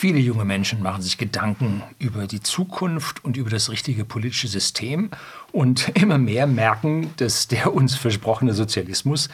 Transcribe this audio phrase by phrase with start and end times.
[0.00, 5.10] Viele junge Menschen machen sich Gedanken über die Zukunft und über das richtige politische System
[5.50, 9.28] und immer mehr merken, dass der uns versprochene Sozialismus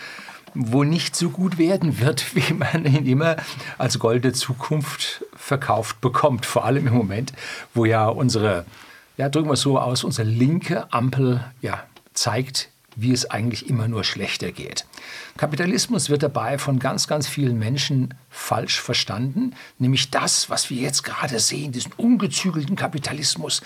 [0.55, 3.37] wohl nicht so gut werden wird, wie man ihn immer
[3.77, 6.47] als goldene Zukunft verkauft bekommt.
[6.47, 7.35] Vor allem im Moment,
[7.75, 8.65] wo ja unsere,
[9.19, 11.83] ja, drücken wir es so aus, unsere linke Ampel ja,
[12.15, 14.87] zeigt, wie es eigentlich immer nur schlechter geht.
[15.37, 21.03] Kapitalismus wird dabei von ganz, ganz vielen Menschen falsch verstanden, nämlich das, was wir jetzt
[21.03, 23.63] gerade sehen, diesen ungezügelten Kapitalismus,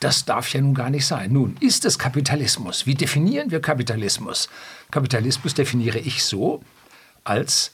[0.00, 1.32] das darf ja nun gar nicht sein.
[1.32, 2.86] Nun, ist es Kapitalismus?
[2.86, 4.48] Wie definieren wir Kapitalismus?
[4.90, 6.62] Kapitalismus definiere ich so
[7.24, 7.72] als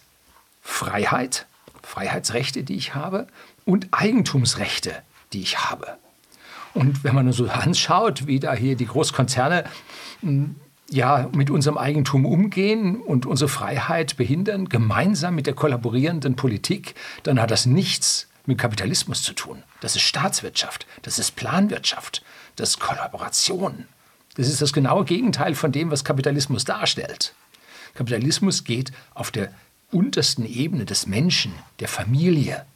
[0.63, 1.47] Freiheit,
[1.83, 3.27] Freiheitsrechte, die ich habe,
[3.67, 5.03] und Eigentumsrechte,
[5.33, 5.99] die ich habe.
[6.73, 9.65] Und wenn man so anschaut, wie da hier die Großkonzerne
[10.21, 10.57] hm,
[10.91, 17.41] ja, mit unserem Eigentum umgehen und unsere Freiheit behindern, gemeinsam mit der kollaborierenden Politik, dann
[17.41, 19.63] hat das nichts mit Kapitalismus zu tun.
[19.81, 22.23] Das ist Staatswirtschaft, das ist Planwirtschaft,
[22.57, 23.87] das ist Kollaboration.
[24.37, 27.35] Das ist das genaue Gegenteil von dem, was Kapitalismus darstellt.
[27.95, 29.53] Kapitalismus geht auf der
[29.93, 32.67] untersten Ebene des Menschen, der Familie.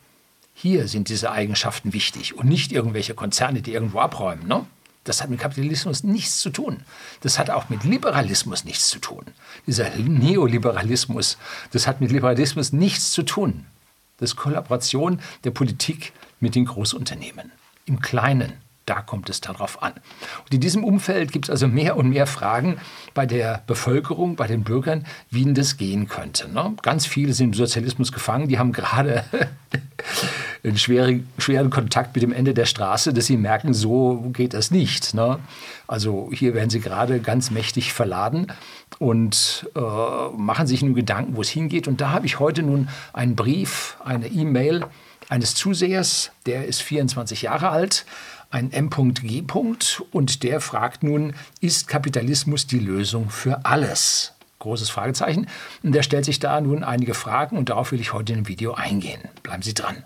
[0.54, 4.46] Hier sind diese Eigenschaften wichtig und nicht irgendwelche Konzerne, die irgendwo abräumen.
[4.46, 4.64] Ne?
[5.08, 6.82] Das hat mit Kapitalismus nichts zu tun.
[7.22, 9.24] Das hat auch mit Liberalismus nichts zu tun.
[9.66, 11.38] Dieser Neoliberalismus,
[11.72, 13.64] das hat mit Liberalismus nichts zu tun.
[14.18, 17.52] Das ist Kollaboration der Politik mit den Großunternehmen.
[17.86, 18.52] Im Kleinen,
[18.88, 19.92] da kommt es darauf an.
[19.92, 22.78] Und in diesem Umfeld gibt es also mehr und mehr Fragen
[23.14, 26.50] bei der Bevölkerung, bei den Bürgern, wie denn das gehen könnte.
[26.50, 26.74] Ne?
[26.82, 29.24] Ganz viele sind im Sozialismus gefangen, die haben gerade
[30.64, 34.70] einen schweren, schweren Kontakt mit dem Ende der Straße, dass sie merken, so geht das
[34.70, 35.14] nicht.
[35.14, 35.38] Ne?
[35.86, 38.46] Also hier werden sie gerade ganz mächtig verladen
[38.98, 39.80] und äh,
[40.36, 41.88] machen sich nun Gedanken, wo es hingeht.
[41.88, 44.84] Und da habe ich heute nun einen Brief, eine E-Mail
[45.28, 48.06] eines Zusehers, der ist 24 Jahre alt,
[48.50, 49.44] ein M.G.
[50.10, 54.32] und der fragt nun, ist Kapitalismus die Lösung für alles?
[54.58, 55.46] Großes Fragezeichen.
[55.82, 58.48] Und der stellt sich da nun einige Fragen und darauf will ich heute in dem
[58.48, 59.20] Video eingehen.
[59.42, 60.02] Bleiben Sie dran.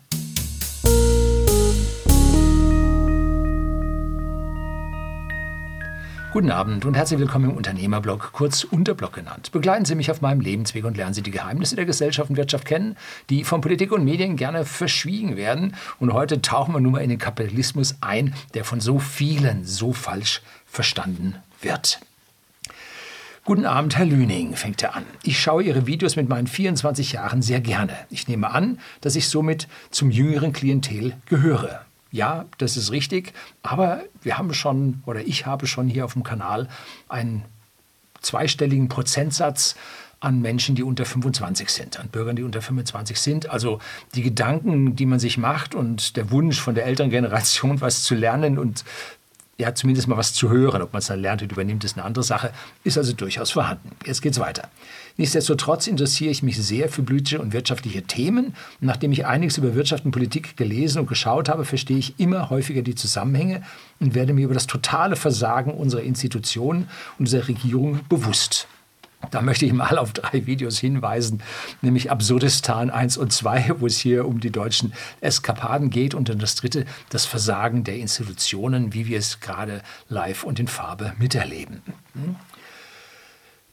[6.32, 9.52] Guten Abend und herzlich willkommen im Unternehmerblog, kurz Unterblog genannt.
[9.52, 12.64] Begleiten Sie mich auf meinem Lebensweg und lernen Sie die Geheimnisse der Gesellschaft und Wirtschaft
[12.64, 12.96] kennen,
[13.28, 15.76] die von Politik und Medien gerne verschwiegen werden.
[16.00, 19.92] Und heute tauchen wir nun mal in den Kapitalismus ein, der von so vielen so
[19.92, 22.00] falsch verstanden wird.
[23.44, 25.04] Guten Abend, Herr Lüning, fängt er an.
[25.24, 27.92] Ich schaue Ihre Videos mit meinen 24 Jahren sehr gerne.
[28.08, 31.84] Ich nehme an, dass ich somit zum jüngeren Klientel gehöre.
[32.12, 36.22] Ja, das ist richtig, aber wir haben schon, oder ich habe schon hier auf dem
[36.22, 36.68] Kanal
[37.08, 37.42] einen
[38.20, 39.76] zweistelligen Prozentsatz
[40.20, 43.50] an Menschen, die unter 25 sind, an Bürgern, die unter 25 sind.
[43.50, 43.80] Also
[44.14, 48.14] die Gedanken, die man sich macht und der Wunsch von der älteren Generation, was zu
[48.14, 48.84] lernen und
[49.58, 50.82] ja, zumindest mal was zu hören.
[50.82, 52.52] Ob man es dann lernt und übernimmt, ist eine andere Sache.
[52.84, 53.90] Ist also durchaus vorhanden.
[54.04, 54.68] Jetzt geht's weiter.
[55.16, 58.54] Nichtsdestotrotz interessiere ich mich sehr für politische und wirtschaftliche Themen.
[58.80, 62.82] Nachdem ich einiges über Wirtschaft und Politik gelesen und geschaut habe, verstehe ich immer häufiger
[62.82, 63.62] die Zusammenhänge
[64.00, 68.68] und werde mir über das totale Versagen unserer Institutionen und unserer Regierung bewusst.
[69.30, 71.42] Da möchte ich mal auf drei Videos hinweisen,
[71.80, 76.38] nämlich Absurdistan 1 und 2, wo es hier um die deutschen Eskapaden geht und dann
[76.38, 81.82] das dritte, das Versagen der Institutionen, wie wir es gerade live und in Farbe miterleben.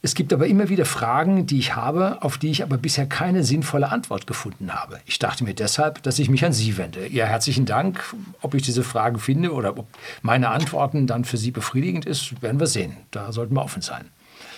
[0.02, 3.44] Es gibt aber immer wieder Fragen, die ich habe, auf die ich aber bisher keine
[3.44, 4.98] sinnvolle Antwort gefunden habe.
[5.04, 7.06] Ich dachte mir deshalb, dass ich mich an Sie wende.
[7.08, 8.02] Ja, herzlichen Dank.
[8.40, 9.86] Ob ich diese Fragen finde oder ob
[10.22, 12.96] meine Antworten dann für Sie befriedigend ist, werden wir sehen.
[13.10, 14.06] Da sollten wir offen sein.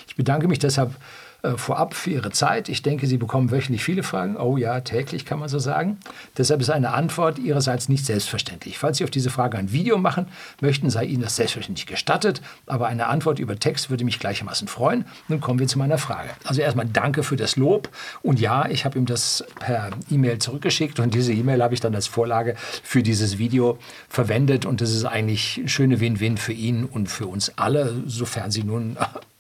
[0.07, 0.95] Ich bedanke mich deshalb
[1.43, 2.69] äh, vorab für Ihre Zeit.
[2.69, 4.37] Ich denke, Sie bekommen wöchentlich viele Fragen.
[4.37, 5.99] Oh ja, täglich kann man so sagen.
[6.39, 8.79] Deshalb ist eine Antwort Ihrerseits nicht selbstverständlich.
[8.79, 10.27] Falls Sie auf diese Frage ein Video machen
[10.61, 12.43] möchten, sei Ihnen das selbstverständlich gestattet.
[12.67, 15.05] Aber eine Antwort über Text würde mich gleichermaßen freuen.
[15.27, 16.31] Nun kommen wir zu meiner Frage.
[16.45, 17.89] Also erstmal danke für das Lob.
[18.23, 21.95] Und ja, ich habe ihm das per E-Mail zurückgeschickt und diese E-Mail habe ich dann
[21.95, 22.55] als Vorlage
[22.85, 23.79] für dieses Video
[24.09, 24.65] verwendet.
[24.65, 28.63] Und das ist eigentlich eine schöne Win-Win für ihn und für uns alle, sofern Sie
[28.63, 28.97] nun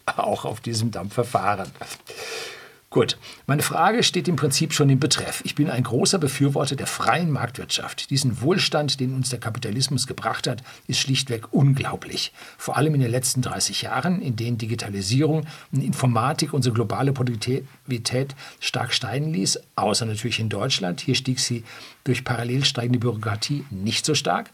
[0.06, 1.70] auch auf diesem Dampfer fahren.
[2.92, 3.16] Gut,
[3.46, 5.40] meine Frage steht im Prinzip schon im Betreff.
[5.46, 8.10] Ich bin ein großer Befürworter der freien Marktwirtschaft.
[8.10, 12.34] Diesen Wohlstand, den uns der Kapitalismus gebracht hat, ist schlichtweg unglaublich.
[12.58, 18.34] Vor allem in den letzten 30 Jahren, in denen Digitalisierung und Informatik unsere globale Produktivität
[18.60, 21.00] stark steigen ließ, außer natürlich in Deutschland.
[21.00, 21.64] Hier stieg sie
[22.04, 24.50] durch parallel steigende Bürokratie nicht so stark.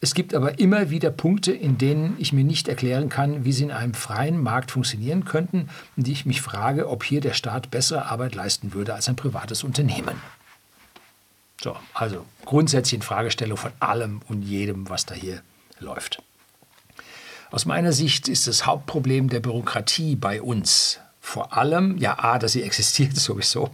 [0.00, 3.64] Es gibt aber immer wieder Punkte, in denen ich mir nicht erklären kann, wie sie
[3.64, 7.70] in einem freien Markt funktionieren könnten und die ich mich frage, ob hier der Staat
[7.70, 10.20] bessere Arbeit leisten würde als ein privates Unternehmen.
[11.62, 15.40] So, also grundsätzlich in Fragestellung von allem und jedem, was da hier
[15.78, 16.22] läuft.
[17.50, 22.52] Aus meiner Sicht ist das Hauptproblem der Bürokratie bei uns vor allem, ja, A, dass
[22.52, 23.70] sie existiert sowieso,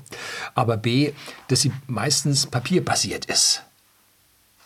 [0.54, 1.12] aber B,
[1.48, 3.64] dass sie meistens papierbasiert ist.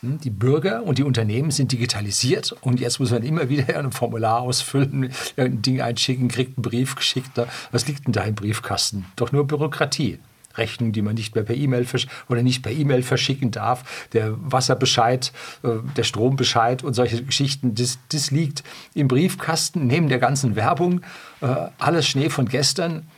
[0.05, 3.91] Hm, die Bürger und die Unternehmen sind digitalisiert und jetzt muss man immer wieder ein
[3.91, 7.31] Formular ausfüllen, ein Ding einschicken, kriegt einen Brief geschickt.
[7.73, 9.07] Was liegt denn da im Briefkasten?
[9.17, 10.19] Doch nur Bürokratie.
[10.57, 11.85] Rechnungen, die man nicht mehr per E-Mail
[12.29, 15.33] oder nicht per E-Mail verschicken darf, der Wasserbescheid,
[15.65, 18.63] äh, der Strombescheid und solche Geschichten, das, das liegt
[18.95, 21.01] im Briefkasten neben der ganzen Werbung,
[21.41, 21.47] äh,
[21.79, 23.09] alles Schnee von gestern.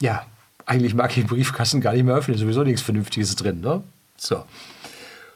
[0.00, 0.26] Ja,
[0.66, 3.60] eigentlich mag ich den Briefkasten gar nicht mehr öffnen, sowieso nichts Vernünftiges drin.
[3.60, 3.84] Ne?
[4.16, 4.44] So.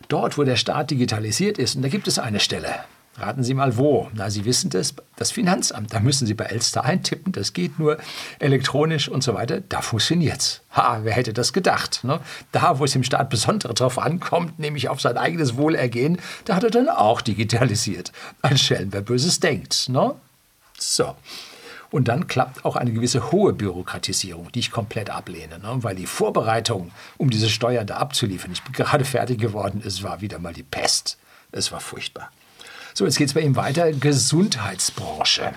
[0.09, 2.75] Dort, wo der Staat digitalisiert ist, und da gibt es eine Stelle,
[3.17, 4.09] Raten Sie mal wo?
[4.12, 5.93] Na, Sie wissen das, das Finanzamt.
[5.95, 7.99] Da müssen Sie bei Elster eintippen, das geht nur
[8.41, 9.61] elektronisch und so weiter.
[9.61, 10.62] Da funktioniert's.
[10.73, 12.03] Ha, wer hätte das gedacht?
[12.03, 12.19] Ne?
[12.51, 16.65] Da, wo es im Staat besonders drauf ankommt, nämlich auf sein eigenes Wohlergehen, da hat
[16.65, 18.11] er dann auch digitalisiert.
[18.43, 19.89] Ein Schelm, wer Böses denkt.
[19.89, 20.15] Ne?
[20.77, 21.15] So.
[21.94, 25.76] Und dann klappt auch eine gewisse hohe Bürokratisierung, die ich komplett ablehne, ne?
[25.76, 30.20] weil die Vorbereitung, um diese Steuern da abzuliefern, ich bin gerade fertig geworden, es war
[30.20, 31.19] wieder mal die Pest.
[31.52, 32.32] Es war furchtbar.
[32.94, 33.93] So, jetzt geht es bei ihm weiter.
[33.93, 35.52] Gesundheitsbranche.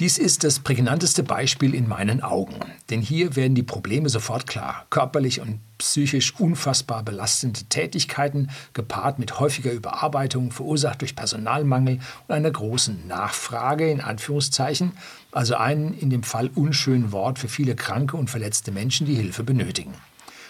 [0.00, 2.60] Dies ist das prägnanteste Beispiel in meinen Augen,
[2.90, 4.84] denn hier werden die Probleme sofort klar.
[4.90, 12.50] Körperlich und psychisch unfassbar belastende Tätigkeiten, gepaart mit häufiger Überarbeitung, verursacht durch Personalmangel und einer
[12.50, 14.92] großen Nachfrage, in Anführungszeichen,
[15.32, 19.44] also ein in dem Fall unschönen Wort für viele kranke und verletzte Menschen, die Hilfe
[19.44, 19.94] benötigen.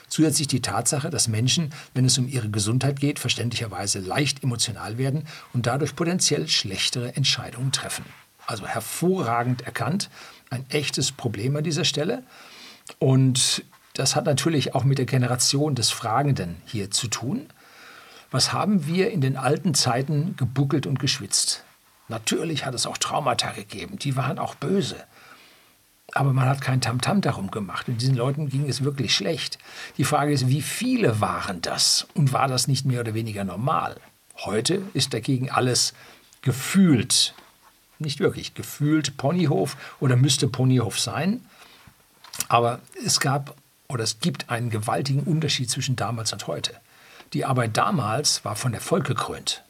[0.08, 5.25] Zusätzlich die Tatsache, dass Menschen, wenn es um ihre Gesundheit geht, verständlicherweise leicht emotional werden
[5.52, 8.06] und dadurch potenziell schlechtere Entscheidungen treffen.
[8.46, 10.08] Also hervorragend erkannt,
[10.48, 12.22] ein echtes Problem an dieser Stelle.
[12.98, 13.62] Und
[13.98, 17.48] das hat natürlich auch mit der Generation des Fragenden hier zu tun.
[18.30, 21.64] Was haben wir in den alten Zeiten gebuckelt und geschwitzt?
[22.06, 24.96] Natürlich hat es auch Traumata gegeben, die waren auch böse.
[26.12, 27.88] Aber man hat kein Tamtam darum gemacht.
[27.88, 29.58] Und diesen Leuten ging es wirklich schlecht.
[29.98, 32.06] Die Frage ist, wie viele waren das?
[32.14, 33.96] Und war das nicht mehr oder weniger normal?
[34.36, 35.92] Heute ist dagegen alles
[36.42, 37.34] gefühlt,
[37.98, 41.44] nicht wirklich, gefühlt Ponyhof oder müsste Ponyhof sein.
[42.48, 43.56] Aber es gab
[43.88, 46.75] oder es gibt einen gewaltigen Unterschied zwischen damals und heute.
[47.32, 49.62] Die Arbeit damals war von Erfolg gekrönt,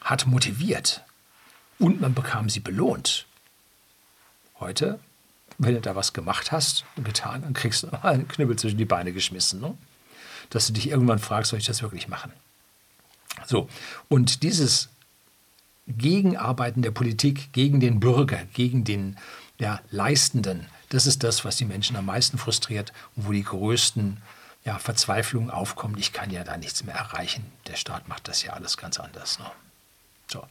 [0.00, 1.04] hat motiviert
[1.78, 3.26] und man bekam sie belohnt.
[4.58, 4.98] Heute
[5.58, 8.84] wenn du da was gemacht hast und getan, dann kriegst du einen Knüppel zwischen die
[8.84, 9.60] Beine geschmissen.
[9.60, 9.76] Ne?
[10.50, 12.32] Dass du dich irgendwann fragst, soll ich das wirklich machen?
[13.46, 13.68] So,
[14.08, 14.88] und dieses
[15.86, 19.16] Gegenarbeiten der Politik gegen den Bürger, gegen den
[19.58, 24.18] ja, Leistenden, das ist das, was die Menschen am meisten frustriert und wo die größten
[24.64, 25.96] ja, Verzweiflungen aufkommen.
[25.98, 27.44] Ich kann ja da nichts mehr erreichen.
[27.68, 29.38] Der Staat macht das ja alles ganz anders.
[29.38, 29.46] Ne?
[30.26, 30.44] So.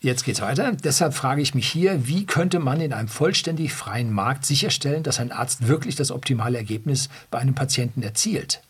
[0.00, 0.72] Jetzt geht's weiter.
[0.72, 5.20] Deshalb frage ich mich hier, wie könnte man in einem vollständig freien Markt sicherstellen, dass
[5.20, 8.60] ein Arzt wirklich das optimale Ergebnis bei einem Patienten erzielt?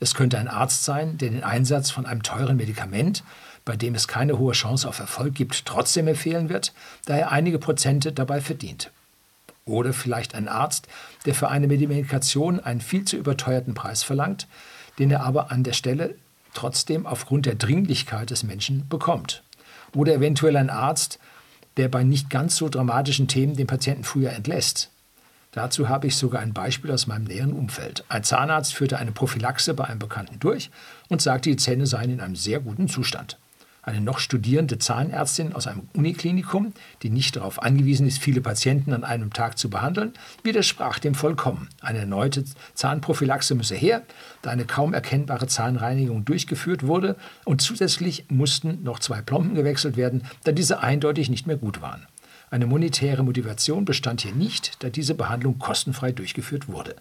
[0.00, 3.24] Es könnte ein Arzt sein, der den Einsatz von einem teuren Medikament,
[3.64, 6.74] bei dem es keine hohe Chance auf Erfolg gibt, trotzdem empfehlen wird,
[7.06, 8.90] da er einige Prozente dabei verdient.
[9.64, 10.88] Oder vielleicht ein Arzt,
[11.24, 14.48] der für eine Medikation einen viel zu überteuerten Preis verlangt,
[14.98, 16.16] den er aber an der Stelle
[16.54, 19.42] trotzdem aufgrund der Dringlichkeit des Menschen bekommt
[19.94, 21.18] oder eventuell ein Arzt,
[21.76, 24.90] der bei nicht ganz so dramatischen Themen den Patienten früher entlässt.
[25.52, 28.04] Dazu habe ich sogar ein Beispiel aus meinem näheren Umfeld.
[28.08, 30.70] Ein Zahnarzt führte eine Prophylaxe bei einem Bekannten durch
[31.08, 33.38] und sagte, die Zähne seien in einem sehr guten Zustand
[33.82, 36.72] eine noch studierende Zahnärztin aus einem Uniklinikum,
[37.02, 40.12] die nicht darauf angewiesen ist, viele Patienten an einem Tag zu behandeln,
[40.44, 41.68] widersprach dem vollkommen.
[41.80, 44.02] Eine erneute Zahnprophylaxe müsse her,
[44.40, 50.22] da eine kaum erkennbare Zahnreinigung durchgeführt wurde und zusätzlich mussten noch zwei Plomben gewechselt werden,
[50.44, 52.06] da diese eindeutig nicht mehr gut waren.
[52.50, 56.94] Eine monetäre Motivation bestand hier nicht, da diese Behandlung kostenfrei durchgeführt wurde.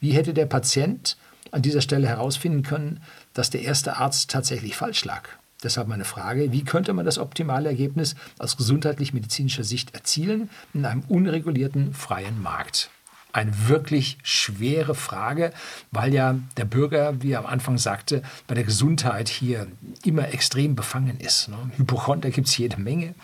[0.00, 1.16] Wie hätte der Patient
[1.52, 3.02] an dieser Stelle herausfinden können,
[3.34, 5.28] dass der erste Arzt tatsächlich falsch lag?
[5.62, 11.02] Deshalb meine Frage, wie könnte man das optimale Ergebnis aus gesundheitlich-medizinischer Sicht erzielen in einem
[11.08, 12.90] unregulierten freien Markt?
[13.32, 15.52] Eine wirklich schwere Frage,
[15.90, 19.66] weil ja der Bürger, wie er am Anfang sagte, bei der Gesundheit hier
[20.04, 21.48] immer extrem befangen ist.
[21.48, 21.56] Ne?
[21.76, 23.14] Hypochonder gibt es jede Menge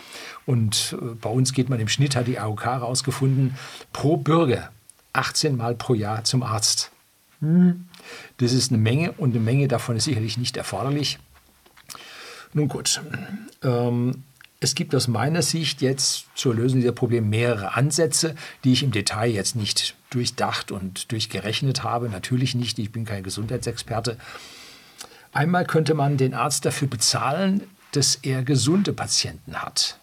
[0.45, 3.57] und äh, bei uns geht man im Schnitt, hat die AOK herausgefunden,
[3.93, 4.71] pro Bürger
[5.15, 6.91] 18 Mal pro Jahr zum Arzt.
[7.41, 7.87] Hm.
[8.39, 11.19] Das ist eine Menge und eine Menge davon ist sicherlich nicht erforderlich.
[12.55, 13.03] Nun gut,
[13.63, 14.23] ähm,
[14.61, 18.35] Es gibt aus meiner Sicht jetzt zur Lösung dieser Probleme mehrere Ansätze,
[18.65, 22.09] die ich im Detail jetzt nicht durchdacht und durchgerechnet habe.
[22.09, 24.17] Natürlich nicht, ich bin kein Gesundheitsexperte.
[25.33, 29.99] Einmal könnte man den Arzt dafür bezahlen, dass er gesunde Patienten hat.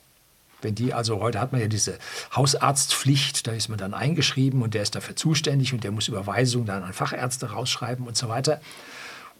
[0.61, 1.97] Wenn die, also heute hat man ja diese
[2.35, 6.67] Hausarztpflicht, da ist man dann eingeschrieben und der ist dafür zuständig und der muss Überweisungen
[6.67, 8.61] dann an Fachärzte rausschreiben und so weiter.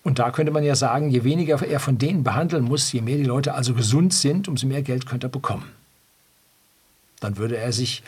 [0.03, 3.17] Und da könnte man ja sagen, je weniger er von denen behandeln muss, je mehr
[3.17, 5.65] die Leute also gesund sind, umso mehr Geld könnte er bekommen.
[7.20, 8.01] Dann würde er sich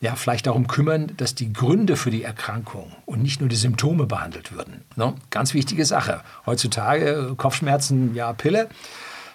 [0.00, 4.06] ja vielleicht darum kümmern, dass die Gründe für die Erkrankung und nicht nur die Symptome
[4.06, 4.82] behandelt würden.
[4.96, 5.14] Ne?
[5.30, 6.22] Ganz wichtige Sache.
[6.46, 8.68] Heutzutage Kopfschmerzen, ja, Pille.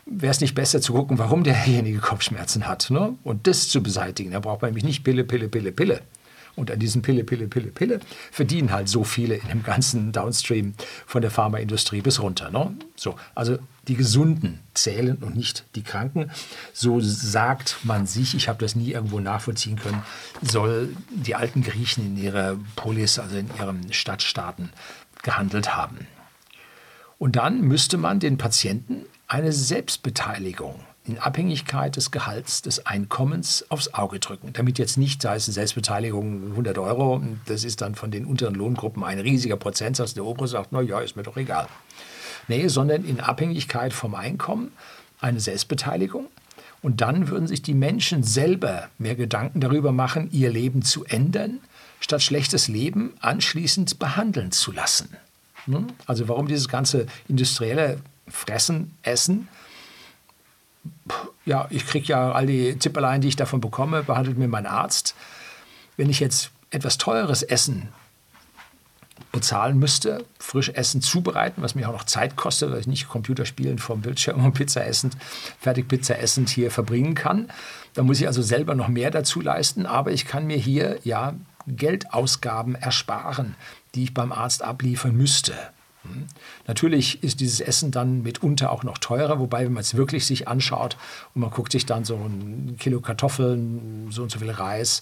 [0.05, 3.13] Wäre es nicht besser zu gucken, warum derjenige Kopfschmerzen hat ne?
[3.23, 4.31] und das zu beseitigen?
[4.31, 6.01] Da braucht man nämlich nicht Pille, Pille, Pille, Pille.
[6.55, 7.99] Und an diesen Pille, Pille, Pille, Pille
[8.31, 10.73] verdienen halt so viele in dem ganzen Downstream
[11.05, 12.51] von der Pharmaindustrie bis runter.
[12.51, 12.75] Ne?
[12.95, 16.31] So, also die Gesunden zählen und nicht die Kranken.
[16.73, 20.03] So sagt man sich, ich habe das nie irgendwo nachvollziehen können,
[20.41, 24.71] soll die alten Griechen in ihrer Polis, also in ihren Stadtstaaten,
[25.23, 26.07] gehandelt haben.
[27.17, 33.93] Und dann müsste man den Patienten eine Selbstbeteiligung in Abhängigkeit des Gehalts des Einkommens aufs
[33.93, 34.53] Auge drücken.
[34.53, 38.53] Damit jetzt nicht, da ist eine Selbstbeteiligung 100 Euro, das ist dann von den unteren
[38.53, 41.67] Lohngruppen ein riesiger Prozentsatz, der obere sagt, na ja, ist mir doch egal.
[42.47, 44.71] Nee, sondern in Abhängigkeit vom Einkommen
[45.19, 46.27] eine Selbstbeteiligung.
[46.83, 51.59] Und dann würden sich die Menschen selber mehr Gedanken darüber machen, ihr Leben zu ändern,
[51.99, 55.09] statt schlechtes Leben anschließend behandeln zu lassen.
[55.65, 55.87] Hm?
[56.07, 59.47] Also warum dieses ganze industrielle Fressen, Essen,
[61.45, 65.15] ja, ich kriege ja all die Zipperlein, die ich davon bekomme, behandelt mir mein Arzt.
[65.97, 67.89] Wenn ich jetzt etwas teures Essen
[69.31, 73.79] bezahlen müsste, frisch Essen zubereiten, was mir auch noch Zeit kostet, weil ich nicht Computerspielen
[73.79, 75.15] vom Bildschirm und Pizza essend,
[75.59, 77.49] fertig Pizza essend hier verbringen kann.
[77.93, 81.33] Da muss ich also selber noch mehr dazu leisten, aber ich kann mir hier ja
[81.67, 83.55] Geldausgaben ersparen,
[83.95, 85.53] die ich beim Arzt abliefern müsste.
[86.03, 86.27] Hm.
[86.67, 90.47] Natürlich ist dieses Essen dann mitunter auch noch teurer, wobei, wenn man es wirklich sich
[90.47, 90.97] anschaut
[91.35, 95.01] und man guckt sich dann so ein Kilo Kartoffeln, so und so viel Reis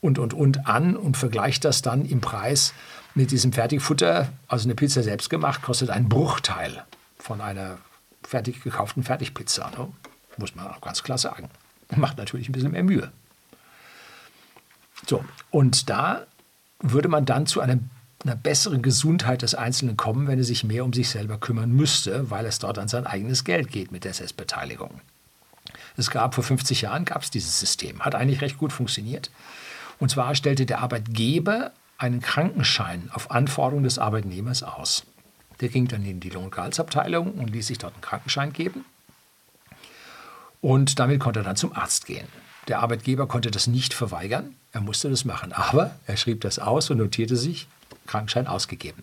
[0.00, 2.74] und, und, und an und vergleicht das dann im Preis
[3.14, 6.84] mit diesem Fertigfutter, also eine Pizza selbst gemacht, kostet einen Bruchteil
[7.18, 7.78] von einer
[8.22, 9.70] fertig gekauften Fertigpizza.
[9.70, 9.88] Ne?
[10.36, 11.48] Muss man auch ganz klar sagen.
[11.96, 13.12] Macht natürlich ein bisschen mehr Mühe.
[15.06, 16.26] So, und da
[16.80, 17.90] würde man dann zu einem
[18.24, 22.30] einer besseren Gesundheit des Einzelnen kommen, wenn er sich mehr um sich selber kümmern müsste,
[22.30, 25.00] weil es dort an sein eigenes Geld geht mit der Selbstbeteiligung.
[25.96, 29.30] Es gab vor 50 Jahren gab es dieses System, hat eigentlich recht gut funktioniert.
[30.00, 35.04] Und zwar stellte der Arbeitgeber einen Krankenschein auf Anforderung des Arbeitnehmers aus.
[35.60, 38.84] Der ging dann in die Lohn- und Gehaltsabteilung und ließ sich dort einen Krankenschein geben.
[40.60, 42.26] Und damit konnte er dann zum Arzt gehen.
[42.68, 45.52] Der Arbeitgeber konnte das nicht verweigern, er musste das machen.
[45.52, 47.68] Aber er schrieb das aus und notierte sich,
[48.06, 49.02] Krankenschein ausgegeben.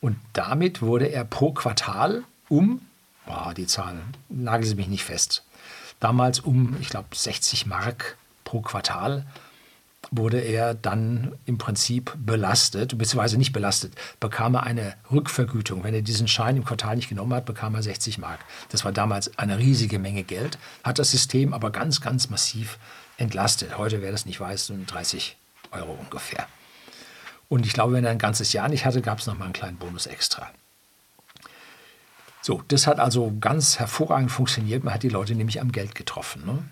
[0.00, 2.80] Und damit wurde er pro Quartal um,
[3.26, 5.44] oh, die Zahlen, nageln Sie mich nicht fest,
[5.98, 9.26] damals um, ich glaube, 60 Mark pro Quartal
[10.10, 15.84] wurde er dann im Prinzip belastet, beziehungsweise nicht belastet, bekam er eine Rückvergütung.
[15.84, 18.40] Wenn er diesen Schein im Quartal nicht genommen hat, bekam er 60 Mark.
[18.70, 22.78] Das war damals eine riesige Menge Geld, hat das System aber ganz, ganz massiv
[23.18, 23.78] entlastet.
[23.78, 25.36] Heute, wer das nicht weiß, so 30
[25.70, 26.46] Euro ungefähr.
[27.48, 29.52] Und ich glaube, wenn er ein ganzes Jahr nicht hatte, gab es noch mal einen
[29.52, 30.50] kleinen Bonus extra.
[32.42, 34.82] So, das hat also ganz hervorragend funktioniert.
[34.82, 36.44] Man hat die Leute nämlich am Geld getroffen.
[36.46, 36.64] Ne?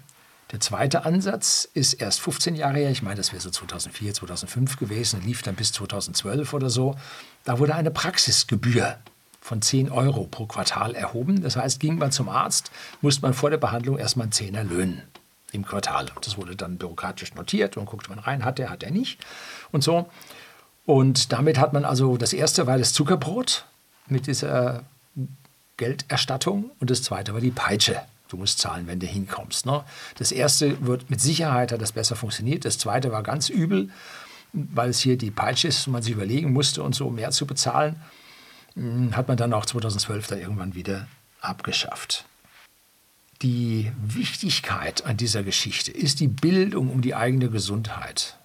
[0.50, 4.78] Der zweite Ansatz ist erst 15 Jahre her, ich meine, das wäre so 2004, 2005
[4.78, 6.96] gewesen, lief dann bis 2012 oder so.
[7.44, 8.98] Da wurde eine Praxisgebühr
[9.40, 11.42] von 10 Euro pro Quartal erhoben.
[11.42, 12.70] Das heißt, ging man zum Arzt,
[13.02, 15.02] musste man vor der Behandlung erstmal einen Zehner löhnen
[15.52, 16.06] im Quartal.
[16.22, 19.20] Das wurde dann bürokratisch notiert und guckte man rein, hat er, hat er nicht
[19.70, 20.08] und so.
[20.86, 23.66] Und damit hat man also, das erste war das Zuckerbrot
[24.06, 24.84] mit dieser
[25.76, 28.00] Gelderstattung und das zweite war die Peitsche.
[28.28, 29.66] Du musst zahlen, wenn du hinkommst.
[29.66, 29.84] Ne?
[30.16, 32.64] Das erste wird mit Sicherheit hat das besser funktioniert.
[32.64, 33.90] Das zweite war ganz übel,
[34.52, 37.46] weil es hier die Peitsche ist und man sich überlegen musste und so mehr zu
[37.46, 37.96] bezahlen.
[38.74, 41.08] Hm, hat man dann auch 2012 dann irgendwann wieder
[41.40, 42.24] abgeschafft.
[43.42, 48.37] Die Wichtigkeit an dieser Geschichte ist die Bildung um die eigene Gesundheit.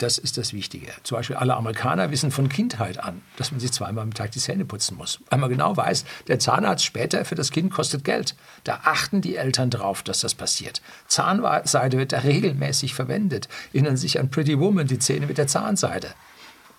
[0.00, 0.86] Das ist das Wichtige.
[1.02, 4.38] Zum Beispiel alle Amerikaner wissen von Kindheit an, dass man sich zweimal am Tag die
[4.38, 5.20] Zähne putzen muss.
[5.28, 8.34] Weil man genau weiß, der Zahnarzt später für das Kind kostet Geld.
[8.64, 10.80] Da achten die Eltern drauf, dass das passiert.
[11.06, 13.50] Zahnseide wird da regelmäßig verwendet.
[13.74, 16.08] Erinnern sich an Pretty Woman, die Zähne mit der Zahnseide.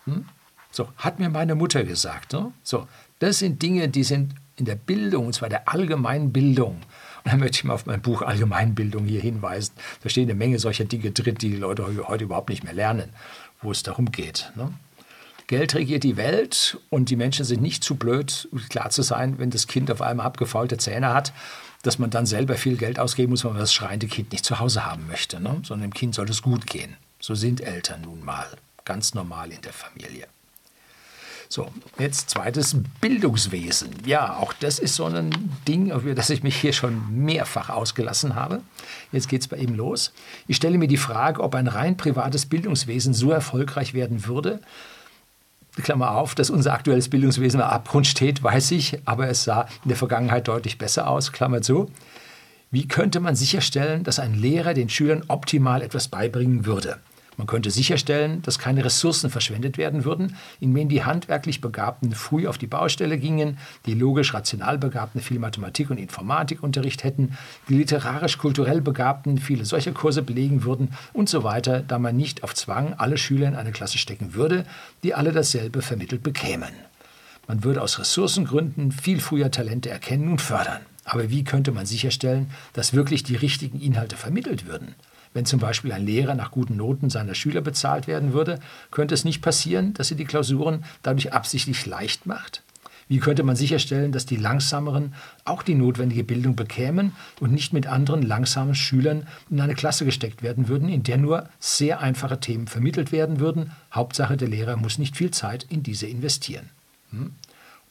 [0.06, 0.26] Hm?
[0.72, 2.34] So, hat mir meine Mutter gesagt.
[2.34, 2.52] Ne?
[2.64, 2.88] So,
[3.20, 6.82] das sind Dinge, die sind in der Bildung, und zwar der Allgemeinbildung.
[7.24, 9.74] Und da möchte ich mal auf mein Buch Allgemeinbildung hier hinweisen.
[10.02, 13.10] Da stehen eine Menge solcher Dinge drin, die die Leute heute überhaupt nicht mehr lernen,
[13.62, 14.52] wo es darum geht.
[14.56, 14.74] Ne?
[15.48, 19.50] Geld regiert die Welt und die Menschen sind nicht zu blöd, klar zu sein, wenn
[19.50, 21.34] das Kind auf einmal abgefaulte Zähne hat,
[21.84, 24.60] dass man dann selber viel Geld ausgeben muss, weil man das schreiende Kind nicht zu
[24.60, 25.62] Hause haben möchte, ne?
[25.64, 26.96] sondern dem Kind soll es gut gehen.
[27.20, 28.48] So sind Eltern nun mal,
[28.86, 30.28] ganz normal in der Familie.
[31.52, 31.68] So,
[32.00, 33.90] jetzt zweites Bildungswesen.
[34.06, 35.32] Ja, auch das ist so ein
[35.68, 38.62] Ding, über das ich mich hier schon mehrfach ausgelassen habe.
[39.12, 40.14] Jetzt geht es bei ihm los.
[40.48, 44.62] Ich stelle mir die Frage, ob ein rein privates Bildungswesen so erfolgreich werden würde.
[45.84, 49.90] Klammer auf, dass unser aktuelles Bildungswesen am Abgrund steht, weiß ich, aber es sah in
[49.90, 51.34] der Vergangenheit deutlich besser aus.
[51.34, 51.92] Klammer zu.
[52.72, 57.00] Wie könnte man sicherstellen, dass ein Lehrer den Schülern optimal etwas beibringen würde?
[57.38, 62.58] Man könnte sicherstellen, dass keine Ressourcen verschwendet werden würden, indem die handwerklich Begabten früh auf
[62.58, 67.38] die Baustelle gingen, die logisch-rational Begabten viel Mathematik und Informatikunterricht hätten,
[67.70, 72.54] die literarisch-kulturell Begabten viele solcher Kurse belegen würden und so weiter, da man nicht auf
[72.54, 74.66] Zwang alle Schüler in eine Klasse stecken würde,
[75.04, 76.74] die alle dasselbe vermittelt bekämen.
[77.48, 80.82] Man würde aus Ressourcengründen viel früher Talente erkennen und fördern.
[81.04, 84.96] Aber wie könnte man sicherstellen, dass wirklich die richtigen Inhalte vermittelt würden?
[85.34, 88.60] Wenn zum Beispiel ein Lehrer nach guten Noten seiner Schüler bezahlt werden würde,
[88.92, 92.64] könnte es nicht passieren, dass er die Klausuren dadurch absichtlich leicht macht?
[93.12, 97.12] Wie könnte man sicherstellen, dass die Langsameren auch die notwendige Bildung bekämen
[97.42, 101.50] und nicht mit anderen langsamen Schülern in eine Klasse gesteckt werden würden, in der nur
[101.60, 103.72] sehr einfache Themen vermittelt werden würden?
[103.94, 106.70] Hauptsache, der Lehrer muss nicht viel Zeit in diese investieren.
[107.10, 107.34] Hm?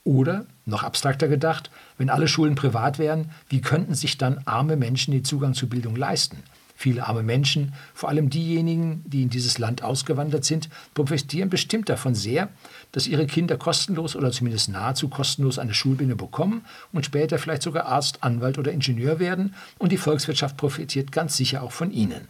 [0.04, 5.12] Oder, noch abstrakter gedacht, wenn alle Schulen privat wären, wie könnten sich dann arme Menschen
[5.12, 6.38] den Zugang zu Bildung leisten?
[6.80, 12.14] Viele arme Menschen, vor allem diejenigen, die in dieses Land ausgewandert sind, profitieren bestimmt davon
[12.14, 12.48] sehr,
[12.90, 17.84] dass ihre Kinder kostenlos oder zumindest nahezu kostenlos eine Schulbildung bekommen und später vielleicht sogar
[17.84, 22.28] Arzt, Anwalt oder Ingenieur werden und die Volkswirtschaft profitiert ganz sicher auch von ihnen.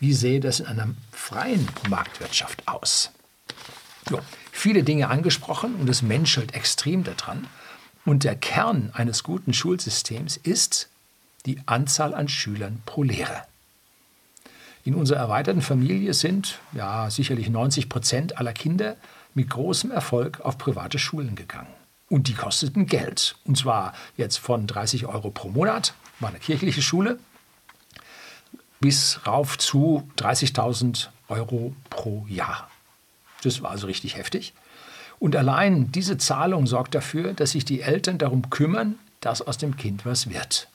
[0.00, 3.10] Wie sähe das in einer freien Marktwirtschaft aus?
[4.08, 4.20] Jo,
[4.52, 7.46] viele Dinge angesprochen und es menschelt extrem daran.
[8.06, 10.88] Und der Kern eines guten Schulsystems ist
[11.44, 13.46] die Anzahl an Schülern pro Lehrer.
[14.84, 18.96] In unserer erweiterten Familie sind ja sicherlich 90 Prozent aller Kinder
[19.34, 21.72] mit großem Erfolg auf private Schulen gegangen.
[22.08, 23.36] Und die kosteten Geld.
[23.44, 27.18] Und zwar jetzt von 30 Euro pro Monat, war eine kirchliche Schule,
[28.80, 32.68] bis rauf zu 30.000 Euro pro Jahr.
[33.42, 34.52] Das war also richtig heftig.
[35.18, 39.76] Und allein diese Zahlung sorgt dafür, dass sich die Eltern darum kümmern, dass aus dem
[39.76, 40.68] Kind was wird.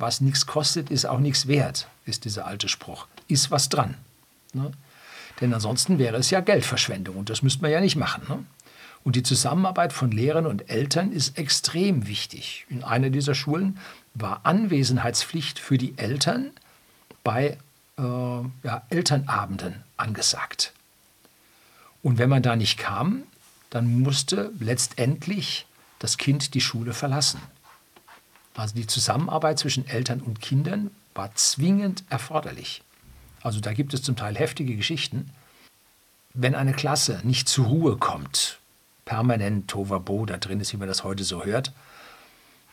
[0.00, 3.06] Was nichts kostet, ist auch nichts wert, ist dieser alte Spruch.
[3.28, 3.96] Ist was dran.
[4.54, 4.72] Ne?
[5.40, 8.22] Denn ansonsten wäre es ja Geldverschwendung und das müsste man ja nicht machen.
[8.26, 8.44] Ne?
[9.04, 12.64] Und die Zusammenarbeit von Lehrern und Eltern ist extrem wichtig.
[12.70, 13.78] In einer dieser Schulen
[14.14, 16.50] war Anwesenheitspflicht für die Eltern
[17.22, 17.58] bei
[17.98, 20.72] äh, ja, Elternabenden angesagt.
[22.02, 23.24] Und wenn man da nicht kam,
[23.68, 25.66] dann musste letztendlich
[25.98, 27.40] das Kind die Schule verlassen.
[28.54, 32.82] Also die Zusammenarbeit zwischen Eltern und Kindern war zwingend erforderlich.
[33.42, 35.30] Also da gibt es zum Teil heftige Geschichten.
[36.34, 38.58] Wenn eine Klasse nicht zur Ruhe kommt,
[39.04, 41.72] permanent Tovabo da drin ist, wie man das heute so hört,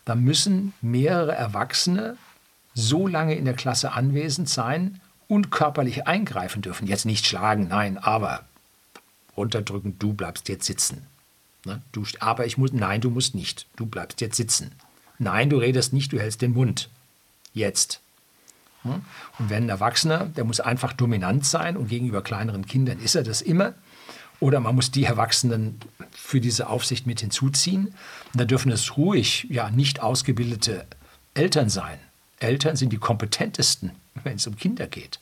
[0.06, 2.18] dann müssen mehrere Erwachsene
[2.74, 6.88] so lange in der Klasse anwesend sein und körperlich eingreifen dürfen.
[6.88, 8.46] Jetzt nicht schlagen, nein, aber
[9.36, 11.06] runterdrücken, du bleibst jetzt sitzen.
[11.66, 11.82] Ne?
[11.92, 14.72] Du, aber ich muss, nein, du musst nicht, du bleibst jetzt sitzen.
[15.20, 16.90] Nein, du redest nicht, du hältst den Mund.
[17.54, 18.02] Jetzt.
[18.84, 19.02] Hm?
[19.40, 23.24] Und wenn ein Erwachsener, der muss einfach dominant sein und gegenüber kleineren Kindern ist er
[23.24, 23.74] das immer.
[24.40, 25.80] Oder man muss die Erwachsenen
[26.12, 27.88] für diese Aufsicht mit hinzuziehen.
[27.88, 30.86] Und da dürfen es ruhig ja nicht ausgebildete
[31.34, 31.98] Eltern sein.
[32.40, 33.92] Eltern sind die kompetentesten,
[34.24, 35.20] wenn es um Kinder geht.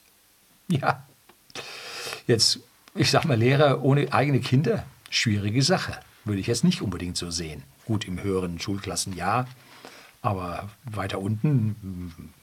[0.67, 1.05] Ja.
[2.27, 2.59] Jetzt,
[2.93, 5.97] ich sag mal, Lehrer ohne eigene Kinder, schwierige Sache.
[6.25, 7.63] Würde ich jetzt nicht unbedingt so sehen.
[7.85, 9.47] Gut, im höheren Schulklassen ja,
[10.25, 12.33] aber weiter unten,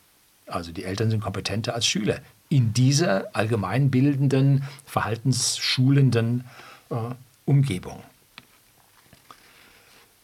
[0.47, 2.21] also die Eltern sind kompetenter als Schüler.
[2.49, 6.45] In dieser allgemeinbildenden, verhaltensschulenden
[6.90, 6.95] äh,
[7.45, 8.01] Umgebung.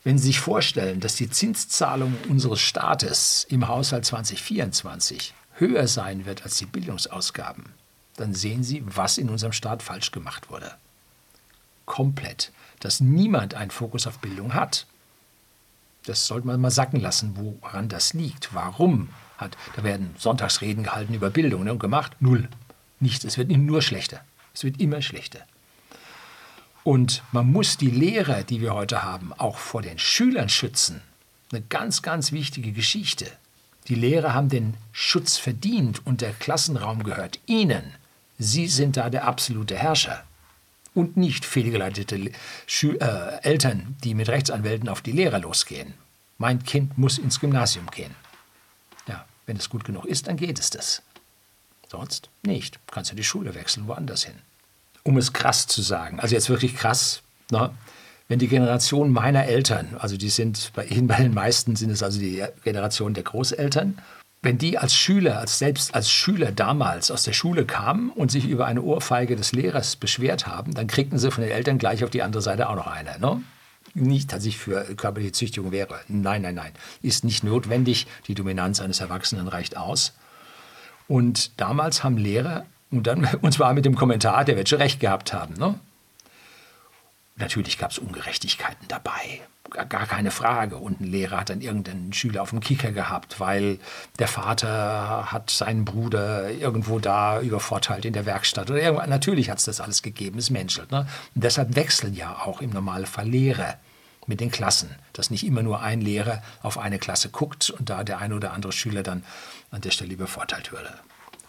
[0.04, 6.44] Wenn Sie sich vorstellen, dass die Zinszahlung unseres Staates im Haushalt 2024 höher sein wird
[6.44, 7.64] als die Bildungsausgaben,
[8.16, 10.72] dann sehen Sie, was in unserem Staat falsch gemacht wurde.
[11.86, 12.52] Komplett.
[12.78, 14.86] Dass niemand einen Fokus auf Bildung hat.
[16.08, 18.54] Das sollte man mal sacken lassen, woran das liegt.
[18.54, 22.48] Warum hat, da werden Sonntagsreden gehalten über Bildung ne, und gemacht, null.
[22.98, 23.24] Nichts.
[23.24, 24.22] Es wird nur schlechter.
[24.54, 25.40] Es wird immer schlechter.
[26.82, 31.02] Und man muss die Lehre, die wir heute haben, auch vor den Schülern schützen.
[31.52, 33.26] Eine ganz, ganz wichtige Geschichte.
[33.88, 37.94] Die Lehrer haben den Schutz verdient und der Klassenraum gehört ihnen.
[38.38, 40.24] Sie sind da der absolute Herrscher.
[40.98, 42.32] Und nicht fehlgeleitete
[42.66, 45.94] Schü äh, Eltern, die mit Rechtsanwälten auf die Lehrer losgehen.
[46.38, 48.16] Mein Kind muss ins Gymnasium gehen.
[49.06, 51.02] Ja, wenn es gut genug ist, dann geht es das.
[51.88, 52.80] Sonst nicht.
[52.90, 54.34] Kannst du die Schule wechseln, woanders hin.
[55.04, 57.70] Um es krass zu sagen, also jetzt wirklich krass, ne?
[58.26, 62.02] wenn die Generation meiner Eltern, also die sind bei Ihnen, bei den meisten sind es
[62.02, 64.02] also die Generation der Großeltern,
[64.42, 68.46] wenn die als Schüler, als selbst als Schüler damals aus der Schule kamen und sich
[68.46, 72.10] über eine Ohrfeige des Lehrers beschwert haben, dann kriegten sie von den Eltern gleich auf
[72.10, 73.18] die andere Seite auch noch eine.
[73.18, 73.42] Ne?
[73.94, 76.00] Nicht, dass ich für körperliche Züchtigung wäre.
[76.06, 76.72] Nein, nein, nein.
[77.02, 78.06] Ist nicht notwendig.
[78.28, 80.14] Die Dominanz eines Erwachsenen reicht aus.
[81.08, 85.00] Und damals haben Lehrer, und, dann, und zwar mit dem Kommentar, der wird schon recht
[85.00, 85.54] gehabt haben.
[85.54, 85.74] Ne?
[87.38, 90.76] Natürlich gab es Ungerechtigkeiten dabei, gar keine Frage.
[90.76, 93.78] Und ein Lehrer hat dann irgendeinen Schüler auf dem Kicker gehabt, weil
[94.18, 98.70] der Vater hat seinen Bruder irgendwo da übervorteilt in der Werkstatt.
[98.70, 99.10] Oder irgendwann.
[99.10, 100.90] Natürlich hat es das alles gegeben, es menschelt.
[100.90, 101.06] Ne?
[101.34, 103.76] Und deshalb wechseln ja auch im Normalfall Lehrer
[104.26, 108.04] mit den Klassen, dass nicht immer nur ein Lehrer auf eine Klasse guckt und da
[108.04, 109.24] der eine oder andere Schüler dann
[109.70, 110.92] an der Stelle übervorteilt würde.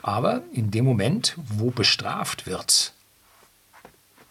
[0.02, 2.94] Aber in dem Moment, wo bestraft wird,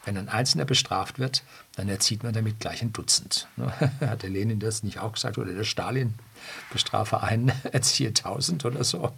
[0.08, 1.42] wenn ein Einzelner bestraft wird,
[1.76, 3.46] dann erzieht man damit gleich ein Dutzend.
[3.56, 3.70] Ne?
[4.00, 6.14] Hat der Lenin das nicht auch gesagt oder der Stalin?
[6.72, 9.12] Bestrafe einen, erziehe tausend oder so.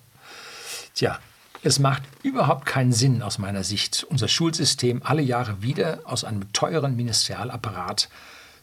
[0.94, 1.20] Tja,
[1.62, 6.52] es macht überhaupt keinen Sinn aus meiner Sicht, unser Schulsystem alle Jahre wieder aus einem
[6.52, 8.08] teuren Ministerialapparat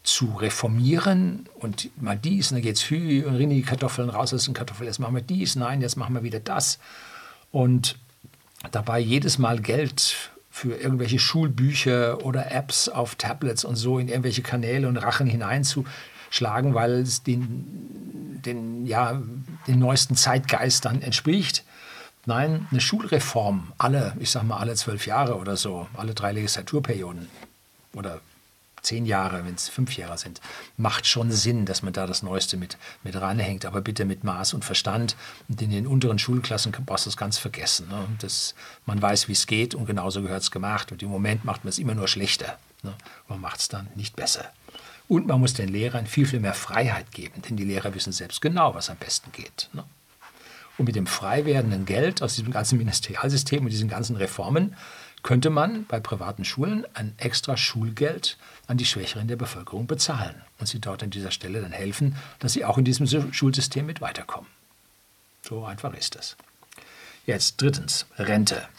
[0.03, 4.41] zu reformieren und mal dies, und dann geht's hü und rinne die Kartoffeln raus, das
[4.41, 6.79] ist ein Kartoffel, jetzt machen wir dies, nein, jetzt machen wir wieder das.
[7.51, 7.97] Und
[8.71, 14.41] dabei jedes Mal Geld für irgendwelche Schulbücher oder Apps auf Tablets und so in irgendwelche
[14.41, 19.21] Kanäle und Rachen hineinzuschlagen, weil es den, den, ja,
[19.67, 21.63] den neuesten Zeitgeistern entspricht.
[22.25, 27.29] Nein, eine Schulreform, alle, ich sag mal alle zwölf Jahre oder so, alle drei Legislaturperioden
[27.93, 28.19] oder
[28.87, 30.41] zehn Jahre, wenn es fünf Jahre sind,
[30.77, 34.53] macht schon Sinn, dass man da das Neueste mit, mit ranhängt, aber bitte mit Maß
[34.53, 35.15] und Verstand.
[35.49, 37.89] Und in den unteren Schulklassen brauchst du das ganz vergessen.
[37.89, 38.07] Ne?
[38.19, 40.91] Das, man weiß, wie es geht und genauso gehört es gemacht.
[40.91, 42.57] Und im Moment macht man es immer nur schlechter.
[42.81, 42.93] Ne?
[43.27, 44.45] Man macht es dann nicht besser.
[45.09, 48.41] Und man muss den Lehrern viel, viel mehr Freiheit geben, denn die Lehrer wissen selbst
[48.41, 49.69] genau, was am besten geht.
[49.73, 49.83] Ne?
[50.77, 54.75] Und mit dem frei werdenden Geld aus diesem ganzen Ministerialsystem und diesen ganzen Reformen
[55.27, 58.37] könnte man bei privaten Schulen ein extra Schulgeld
[58.67, 62.53] an die Schwächeren der Bevölkerung bezahlen und sie dort an dieser Stelle dann helfen, dass
[62.53, 64.49] sie auch in diesem Schulsystem mit weiterkommen.
[65.41, 66.37] So einfach ist es.
[67.25, 68.69] Jetzt drittens, Rente.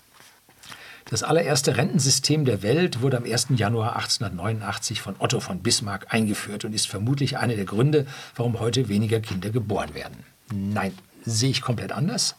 [1.05, 3.49] Das allererste Rentensystem der Welt wurde am 1.
[3.51, 8.07] Januar 1889 von Otto von Bismarck eingeführt und ist vermutlich einer der Gründe,
[8.37, 10.25] warum heute weniger Kinder geboren werden.
[10.51, 12.37] Nein, sehe ich komplett anders.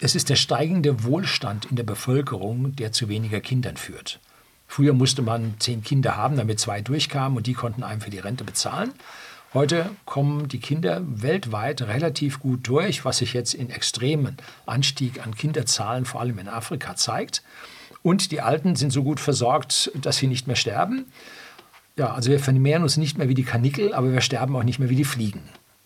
[0.00, 4.20] Es ist der steigende Wohlstand in der Bevölkerung, der zu weniger Kindern führt.
[4.66, 8.18] Früher musste man zehn Kinder haben, damit zwei durchkamen und die konnten einem für die
[8.18, 8.92] Rente bezahlen.
[9.52, 15.36] Heute kommen die Kinder weltweit relativ gut durch, was sich jetzt in extremen Anstieg an
[15.36, 17.44] Kinderzahlen, vor allem in Afrika, zeigt.
[18.02, 21.06] Und die Alten sind so gut versorgt, dass sie nicht mehr sterben.
[21.96, 24.80] Ja, also wir vermehren uns nicht mehr wie die Kanickel, aber wir sterben auch nicht
[24.80, 25.42] mehr wie die Fliegen.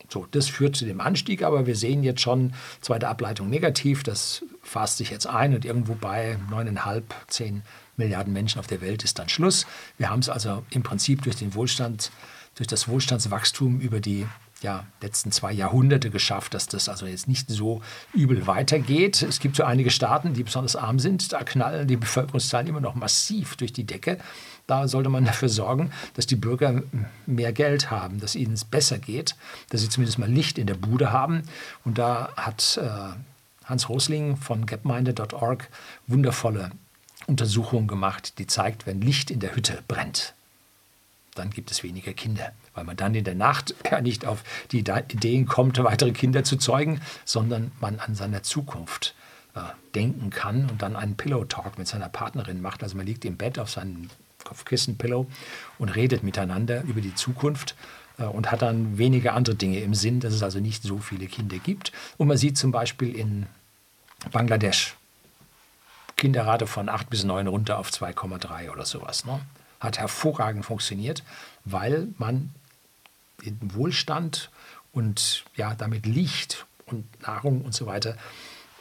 [0.08, 4.42] So, das führt zu dem Anstieg, aber wir sehen jetzt schon, zweite Ableitung negativ, das
[4.62, 7.62] fasst sich jetzt ein und irgendwo bei 9,5, 10
[7.96, 9.66] Milliarden Menschen auf der Welt ist dann Schluss.
[9.98, 12.12] Wir haben es also im Prinzip durch den Wohlstand,
[12.54, 14.26] durch das Wohlstandswachstum über die
[14.62, 17.80] ja, letzten zwei Jahrhunderte geschafft, dass das also jetzt nicht so
[18.12, 19.22] übel weitergeht.
[19.22, 22.94] Es gibt so einige Staaten, die besonders arm sind, da knallen die Bevölkerungszahlen immer noch
[22.94, 24.18] massiv durch die Decke.
[24.66, 26.82] Da sollte man dafür sorgen, dass die Bürger
[27.26, 29.36] mehr Geld haben, dass ihnen es besser geht,
[29.70, 31.42] dass sie zumindest mal Licht in der Bude haben.
[31.84, 32.88] Und da hat äh,
[33.64, 35.68] Hans Rosling von gapminder.org
[36.06, 36.70] wundervolle
[37.26, 40.34] Untersuchungen gemacht, die zeigt, wenn Licht in der Hütte brennt,
[41.38, 44.80] dann gibt es weniger Kinder, weil man dann in der Nacht ja nicht auf die
[44.80, 49.14] Ideen kommt, weitere Kinder zu zeugen, sondern man an seiner Zukunft
[49.54, 49.60] äh,
[49.94, 52.82] denken kann und dann einen Pillow Talk mit seiner Partnerin macht.
[52.82, 54.08] Also man liegt im Bett auf seinem
[54.44, 55.26] Kopfkissen-Pillow
[55.78, 57.74] und redet miteinander über die Zukunft
[58.18, 61.26] äh, und hat dann weniger andere Dinge im Sinn, dass es also nicht so viele
[61.26, 61.92] Kinder gibt.
[62.16, 63.46] Und man sieht zum Beispiel in
[64.32, 64.96] Bangladesch
[66.16, 69.24] Kinderrate von 8 bis 9 runter auf 2,3 oder sowas.
[69.24, 69.40] Ne?
[69.80, 71.22] Hat hervorragend funktioniert,
[71.64, 72.50] weil man
[73.44, 74.50] den Wohlstand
[74.92, 78.16] und ja, damit Licht und Nahrung und so weiter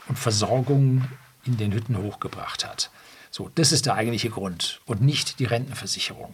[0.07, 1.07] und Versorgung
[1.43, 2.89] in den Hütten hochgebracht hat.
[3.29, 6.33] So, das ist der eigentliche Grund und nicht die Rentenversicherung.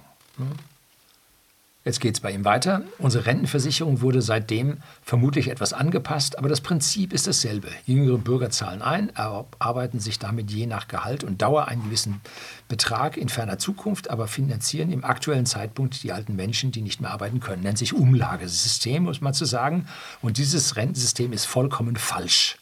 [1.85, 2.83] Jetzt geht es bei ihm weiter.
[2.97, 7.67] Unsere Rentenversicherung wurde seitdem vermutlich etwas angepasst, aber das Prinzip ist dasselbe.
[7.85, 12.21] Jüngere Bürger zahlen ein, arbeiten sich damit je nach Gehalt und Dauer einen gewissen
[12.69, 17.11] Betrag in ferner Zukunft, aber finanzieren im aktuellen Zeitpunkt die alten Menschen, die nicht mehr
[17.11, 17.63] arbeiten können.
[17.63, 19.85] Nennt sich Umlagesystem, muss man zu sagen.
[20.21, 22.57] Und dieses Rentensystem ist vollkommen falsch.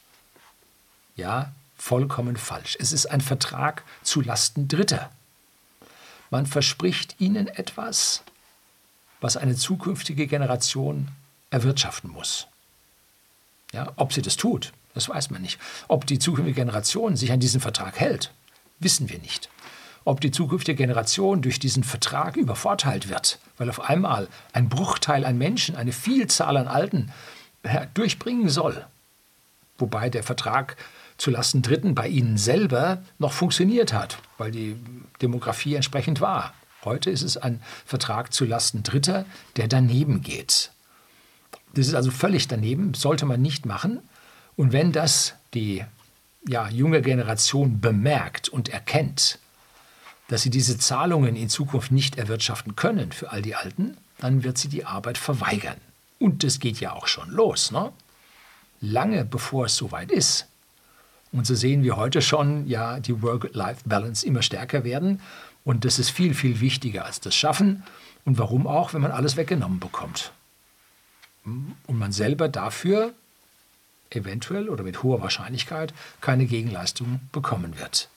[1.15, 2.75] Ja, vollkommen falsch.
[2.79, 5.11] Es ist ein Vertrag zu Lasten Dritter.
[6.31, 8.23] Man verspricht ihnen etwas,
[9.21, 11.07] was eine zukünftige Generation
[11.51, 12.47] erwirtschaften muss.
[13.71, 15.59] Ja, ob sie das tut, das weiß man nicht.
[15.87, 18.31] Ob die zukünftige Generation sich an diesen Vertrag hält,
[18.79, 19.49] wissen wir nicht.
[20.03, 25.37] Ob die zukünftige Generation durch diesen Vertrag übervorteilt wird, weil auf einmal ein Bruchteil an
[25.37, 27.11] Menschen eine Vielzahl an Alten
[27.93, 28.85] durchbringen soll.
[29.77, 30.75] Wobei der Vertrag
[31.17, 34.75] zulasten Dritten bei ihnen selber noch funktioniert hat, weil die
[35.21, 36.53] Demografie entsprechend war.
[36.83, 40.71] Heute ist es ein Vertrag zu Lasten Dritter, der daneben geht.
[41.73, 43.99] Das ist also völlig daneben, sollte man nicht machen.
[44.55, 45.85] Und wenn das die
[46.47, 49.37] ja, junge Generation bemerkt und erkennt,
[50.27, 54.57] dass sie diese Zahlungen in Zukunft nicht erwirtschaften können für all die Alten, dann wird
[54.57, 55.77] sie die Arbeit verweigern.
[56.19, 57.71] Und das geht ja auch schon los.
[57.71, 57.91] Ne?
[58.79, 60.47] Lange bevor es soweit ist.
[61.31, 65.21] Und so sehen wir heute schon ja die Work-Life-Balance immer stärker werden
[65.63, 67.83] und das ist viel, viel wichtiger als das Schaffen.
[68.25, 70.31] Und warum auch, wenn man alles weggenommen bekommt.
[71.43, 73.13] Und man selber dafür
[74.11, 78.09] eventuell oder mit hoher Wahrscheinlichkeit keine Gegenleistung bekommen wird.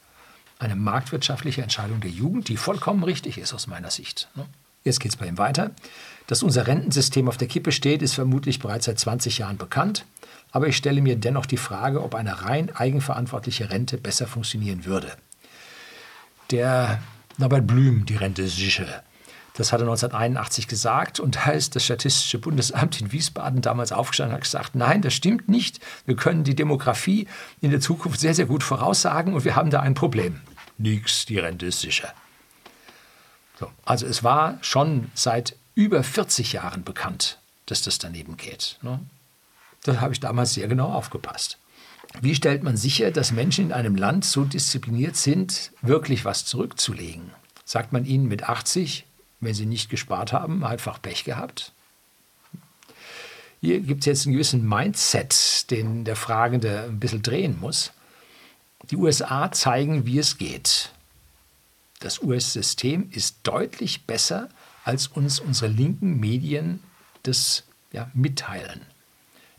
[0.59, 4.29] Eine marktwirtschaftliche Entscheidung der Jugend, die vollkommen richtig ist aus meiner Sicht.
[4.35, 4.47] Ne?
[4.83, 5.71] Jetzt geht es bei ihm weiter.
[6.27, 10.05] Dass unser Rentensystem auf der Kippe steht, ist vermutlich bereits seit 20 Jahren bekannt.
[10.53, 15.13] Aber ich stelle mir dennoch die Frage, ob eine rein eigenverantwortliche Rente besser funktionieren würde.
[16.51, 17.03] Der
[17.39, 19.03] Norbert Blüm die Rente sichere.
[19.55, 24.33] Das hat er 1981 gesagt und da ist das Statistische Bundesamt in Wiesbaden damals aufgestanden
[24.33, 25.79] und hat gesagt, nein, das stimmt nicht.
[26.07, 27.29] Wir können die Demografie
[27.61, 30.41] in der Zukunft sehr, sehr gut voraussagen und wir haben da ein Problem.
[30.77, 32.13] Nix, die Rente ist sicher.
[33.61, 38.79] So, also es war schon seit über 40 Jahren bekannt, dass das daneben geht.
[38.83, 38.99] Ne?
[39.85, 41.59] Da habe ich damals sehr genau aufgepasst.
[42.21, 47.31] Wie stellt man sicher, dass Menschen in einem Land so diszipliniert sind, wirklich was zurückzulegen?
[47.65, 49.05] Sagt man ihnen mit 80,
[49.41, 51.73] wenn sie nicht gespart haben, einfach Pech gehabt?
[53.61, 57.93] Hier gibt es jetzt einen gewissen Mindset, den der Fragende ein bisschen drehen muss.
[58.91, 60.91] Die USA zeigen, wie es geht.
[62.01, 64.51] Das US-System ist deutlich besser,
[64.85, 66.81] als uns unsere linken Medien
[67.23, 68.83] das ja, mitteilen.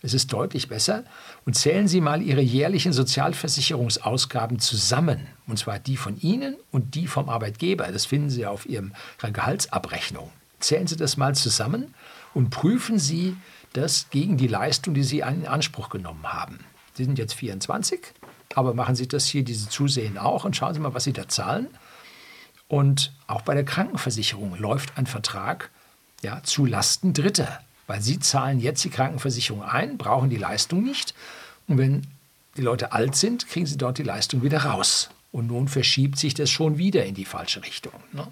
[0.06, 1.04] Es ist deutlich besser.
[1.48, 7.08] Und zählen Sie mal Ihre jährlichen Sozialversicherungsausgaben zusammen, und zwar die von Ihnen und die
[7.08, 7.88] vom Arbeitgeber.
[7.92, 10.30] Das finden Sie auf Ihrer Gehaltsabrechnung.
[10.60, 11.96] Zählen Sie das mal zusammen
[12.36, 13.36] und prüfen Sie
[13.74, 16.60] das gegen die Leistung, die Sie in Anspruch genommen haben.
[16.94, 18.00] Sie sind jetzt 24,
[18.54, 21.28] aber machen Sie das hier, diese Zusehen auch und schauen Sie mal, was Sie da
[21.28, 21.68] zahlen.
[22.68, 25.72] Und auch bei der Krankenversicherung läuft ein Vertrag
[26.22, 31.14] ja, zu Lasten Dritter weil sie zahlen jetzt die Krankenversicherung ein, brauchen die Leistung nicht.
[31.68, 32.08] Und wenn
[32.58, 35.10] die Leute alt sind, kriegen sie dort die Leistung wieder raus.
[35.32, 37.94] Und nun verschiebt sich das schon wieder in die falsche Richtung.
[38.14, 38.28] Ne?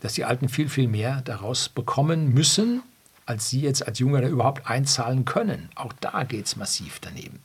[0.00, 2.82] Dass die Alten viel, viel mehr daraus bekommen müssen,
[3.26, 5.68] als sie jetzt als Jüngere überhaupt einzahlen können.
[5.76, 7.40] Auch da geht es massiv daneben.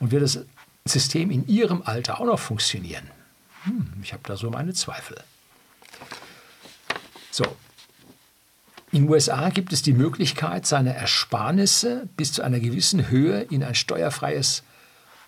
[0.00, 0.40] Und wird das
[0.84, 3.08] System in ihrem Alter auch noch funktionieren?
[3.62, 5.22] Hm, ich habe da so meine Zweifel.
[7.30, 7.44] So,
[8.94, 13.64] in den USA gibt es die Möglichkeit, seine Ersparnisse bis zu einer gewissen Höhe in
[13.64, 14.62] ein steuerfreies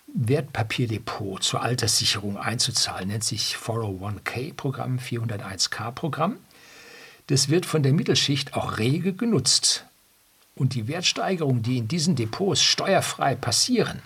[0.07, 6.37] Wertpapierdepot zur Alterssicherung einzuzahlen, nennt sich 401k-Programm, 401k-Programm.
[7.27, 9.83] Das wird von der Mittelschicht auch rege genutzt.
[10.55, 13.99] Und die Wertsteigerungen, die in diesen Depots steuerfrei passieren,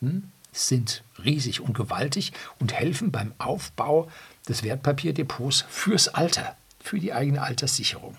[0.00, 4.10] hm, sind riesig und gewaltig und helfen beim Aufbau
[4.48, 8.16] des Wertpapierdepots fürs Alter, für die eigene Alterssicherung.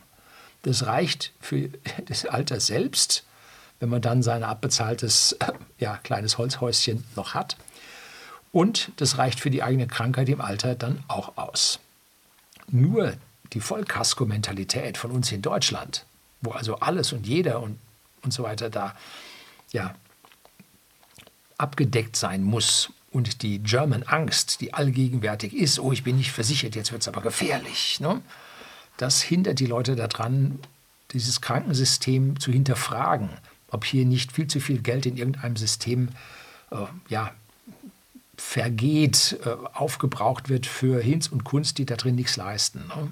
[0.63, 1.69] Das reicht für
[2.05, 3.23] das Alter selbst,
[3.79, 5.37] wenn man dann sein abbezahltes
[5.77, 7.57] ja, kleines Holzhäuschen noch hat.
[8.51, 11.79] Und das reicht für die eigene Krankheit im Alter dann auch aus.
[12.67, 13.13] Nur
[13.53, 16.05] die Vollkasko-Mentalität von uns in Deutschland,
[16.41, 17.79] wo also alles und jeder und,
[18.23, 18.95] und so weiter da
[19.71, 19.95] ja,
[21.57, 26.75] abgedeckt sein muss und die German Angst, die allgegenwärtig ist, oh, ich bin nicht versichert,
[26.75, 27.99] jetzt wird es aber gefährlich.
[27.99, 28.21] Ne?
[28.99, 30.59] Das hindert die Leute daran,
[31.11, 33.29] dieses Krankensystem zu hinterfragen,
[33.69, 36.09] ob hier nicht viel zu viel Geld in irgendeinem System
[36.71, 37.31] äh, ja,
[38.35, 42.87] vergeht, äh, aufgebraucht wird für Hinz und Kunst, die da drin nichts leisten.
[42.87, 43.11] Ne?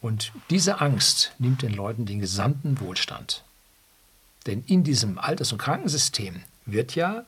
[0.00, 3.44] Und diese Angst nimmt den Leuten den gesamten Wohlstand.
[4.46, 7.24] Denn in diesem Alters- und Krankensystem wird ja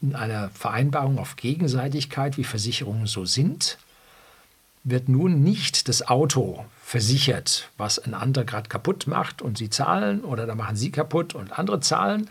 [0.00, 3.78] in einer Vereinbarung auf Gegenseitigkeit, wie Versicherungen so sind,
[4.84, 10.24] wird nun nicht das Auto versichert, was ein anderer gerade kaputt macht und Sie zahlen
[10.24, 12.30] oder da machen Sie kaputt und andere zahlen.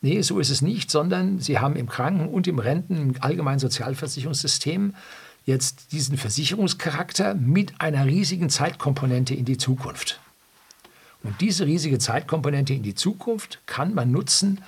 [0.00, 3.58] Nee, so ist es nicht, sondern Sie haben im Kranken- und im Renten, im allgemeinen
[3.58, 4.94] Sozialversicherungssystem
[5.44, 10.20] jetzt diesen Versicherungscharakter mit einer riesigen Zeitkomponente in die Zukunft.
[11.22, 14.60] Und diese riesige Zeitkomponente in die Zukunft kann man nutzen,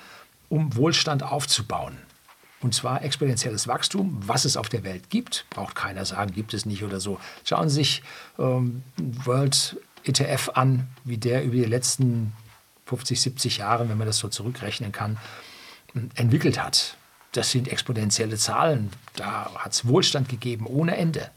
[0.49, 1.97] um Wohlstand aufzubauen.
[2.65, 5.45] Und zwar exponentielles Wachstum, was es auf der Welt gibt.
[5.51, 7.19] Braucht keiner sagen, gibt es nicht oder so.
[7.43, 8.01] Schauen Sie sich
[8.39, 12.33] ähm, World ETF an, wie der über die letzten
[12.87, 15.19] 50, 70 Jahre, wenn man das so zurückrechnen kann,
[16.15, 16.97] entwickelt hat.
[17.33, 18.89] Das sind exponentielle Zahlen.
[19.15, 21.29] Da hat es Wohlstand gegeben ohne Ende.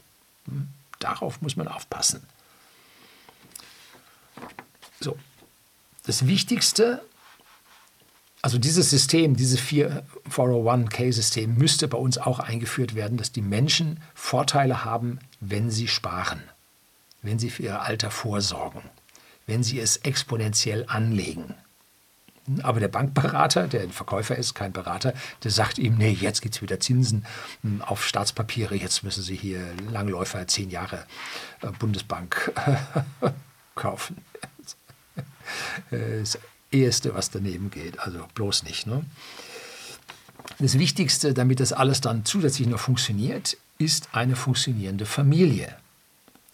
[0.45, 2.23] Hm, darauf muss man aufpassen.
[4.99, 5.15] So,
[6.07, 7.03] das Wichtigste
[8.41, 14.85] also dieses System, dieses 401k-System müsste bei uns auch eingeführt werden, dass die Menschen Vorteile
[14.85, 16.41] haben, wenn sie sparen,
[17.21, 18.81] wenn sie für ihr Alter vorsorgen,
[19.45, 21.55] wenn sie es exponentiell anlegen.
[22.63, 26.55] Aber der Bankberater, der ein Verkäufer ist, kein Berater, der sagt ihm, nee, jetzt gibt
[26.55, 27.25] es wieder Zinsen
[27.61, 31.05] hm, auf Staatspapiere, jetzt müssen Sie hier Langläufer, zehn Jahre
[31.61, 32.51] äh, Bundesbank
[33.75, 34.17] kaufen.
[36.71, 37.99] Das Eheste, was daneben geht.
[37.99, 38.87] Also bloß nicht.
[38.87, 39.05] Ne?
[40.59, 45.75] Das Wichtigste, damit das alles dann zusätzlich noch funktioniert, ist eine funktionierende Familie,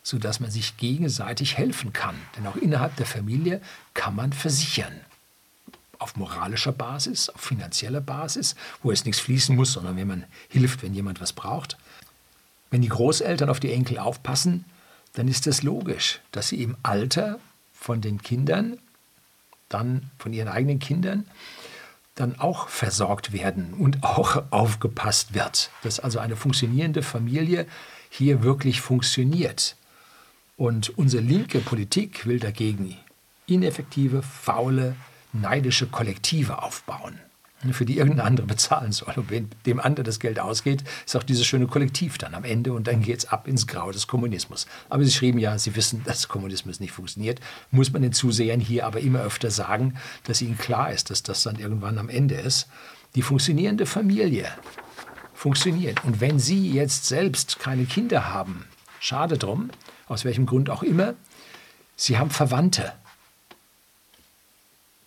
[0.03, 2.15] sodass man sich gegenseitig helfen kann.
[2.37, 3.61] Denn auch innerhalb der Familie
[3.93, 4.93] kann man versichern.
[5.97, 10.83] Auf moralischer Basis, auf finanzieller Basis, wo es nichts fließen muss, sondern wenn man hilft,
[10.83, 11.77] wenn jemand was braucht.
[12.69, 14.65] Wenn die Großeltern auf die Enkel aufpassen,
[15.13, 17.39] dann ist es logisch, dass sie im Alter
[17.73, 18.77] von den Kindern
[19.69, 21.25] dann von ihren eigenen Kindern
[22.15, 25.69] dann auch versorgt werden und auch aufgepasst wird.
[25.83, 27.65] Dass also eine funktionierende Familie
[28.09, 29.75] hier wirklich funktioniert.
[30.55, 32.97] Und unsere linke Politik will dagegen
[33.47, 34.95] ineffektive, faule,
[35.33, 37.19] neidische Kollektive aufbauen
[37.73, 39.13] für die irgendein anderer bezahlen soll.
[39.15, 42.73] Und wenn dem anderen das Geld ausgeht, ist auch dieses schöne Kollektiv dann am Ende
[42.73, 44.67] und dann geht es ab ins Grau des Kommunismus.
[44.89, 47.39] Aber Sie schrieben ja, Sie wissen, dass Kommunismus nicht funktioniert.
[47.71, 51.43] Muss man den Zusehern hier aber immer öfter sagen, dass ihnen klar ist, dass das
[51.43, 52.67] dann irgendwann am Ende ist.
[53.15, 54.49] Die funktionierende Familie
[55.33, 56.03] funktioniert.
[56.03, 58.65] Und wenn Sie jetzt selbst keine Kinder haben,
[58.99, 59.69] schade drum,
[60.07, 61.13] aus welchem Grund auch immer,
[61.95, 62.93] Sie haben Verwandte.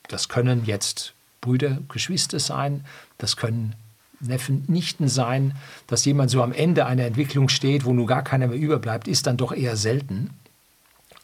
[0.09, 2.85] Das können jetzt Brüder, Geschwister sein,
[3.18, 3.74] das können
[4.20, 5.55] Neffen, Nichten sein,
[5.87, 9.27] dass jemand so am Ende einer Entwicklung steht, wo nun gar keiner mehr überbleibt, ist
[9.27, 10.31] dann doch eher selten.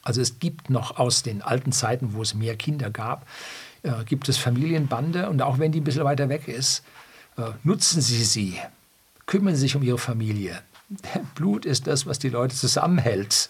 [0.02, 3.26] Also es gibt noch aus den alten Zeiten, wo es mehr Kinder gab,
[3.82, 6.84] äh, gibt es Familienbande und auch wenn die ein bisschen weiter weg ist,
[7.36, 8.58] äh, nutzen Sie sie,
[9.26, 10.60] kümmern Sie sich um Ihre Familie.
[11.34, 13.48] Blut ist das, was die Leute zusammenhält.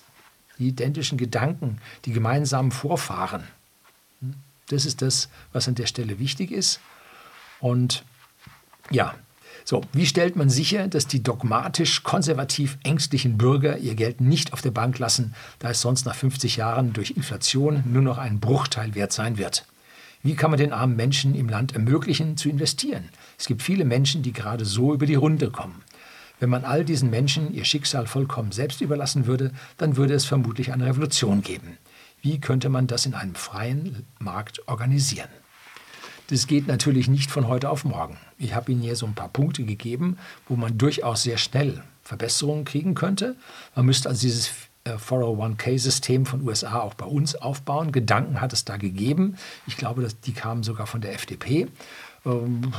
[0.59, 3.45] Die identischen Gedanken, die gemeinsamen Vorfahren.
[4.69, 6.81] Das ist das, was an der Stelle wichtig ist.
[7.61, 8.05] Und
[8.91, 9.15] ja,
[9.65, 14.61] so, wie stellt man sicher, dass die dogmatisch konservativ ängstlichen Bürger ihr Geld nicht auf
[14.61, 18.95] der Bank lassen, da es sonst nach 50 Jahren durch Inflation nur noch ein Bruchteil
[18.95, 19.67] wert sein wird?
[20.23, 23.09] Wie kann man den armen Menschen im Land ermöglichen, zu investieren?
[23.39, 25.83] Es gibt viele Menschen, die gerade so über die Runde kommen.
[26.41, 30.73] Wenn man all diesen Menschen ihr Schicksal vollkommen selbst überlassen würde, dann würde es vermutlich
[30.73, 31.79] eine Revolution geben.
[32.25, 35.29] Wie könnte man das in einem freien Markt organisieren?
[36.29, 38.17] Das geht natürlich nicht von heute auf morgen.
[38.39, 40.17] Ich habe Ihnen hier so ein paar Punkte gegeben,
[40.49, 43.37] wo man durchaus sehr schnell Verbesserungen kriegen könnte.
[43.77, 44.51] Man müsste also dieses
[44.87, 47.93] 401k-System äh, von USA auch bei uns aufbauen.
[47.93, 49.37] Gedanken hat es da gegeben.
[49.67, 51.69] Ich glaube, dass die kamen sogar von der FDP.
[52.25, 52.73] Ähm,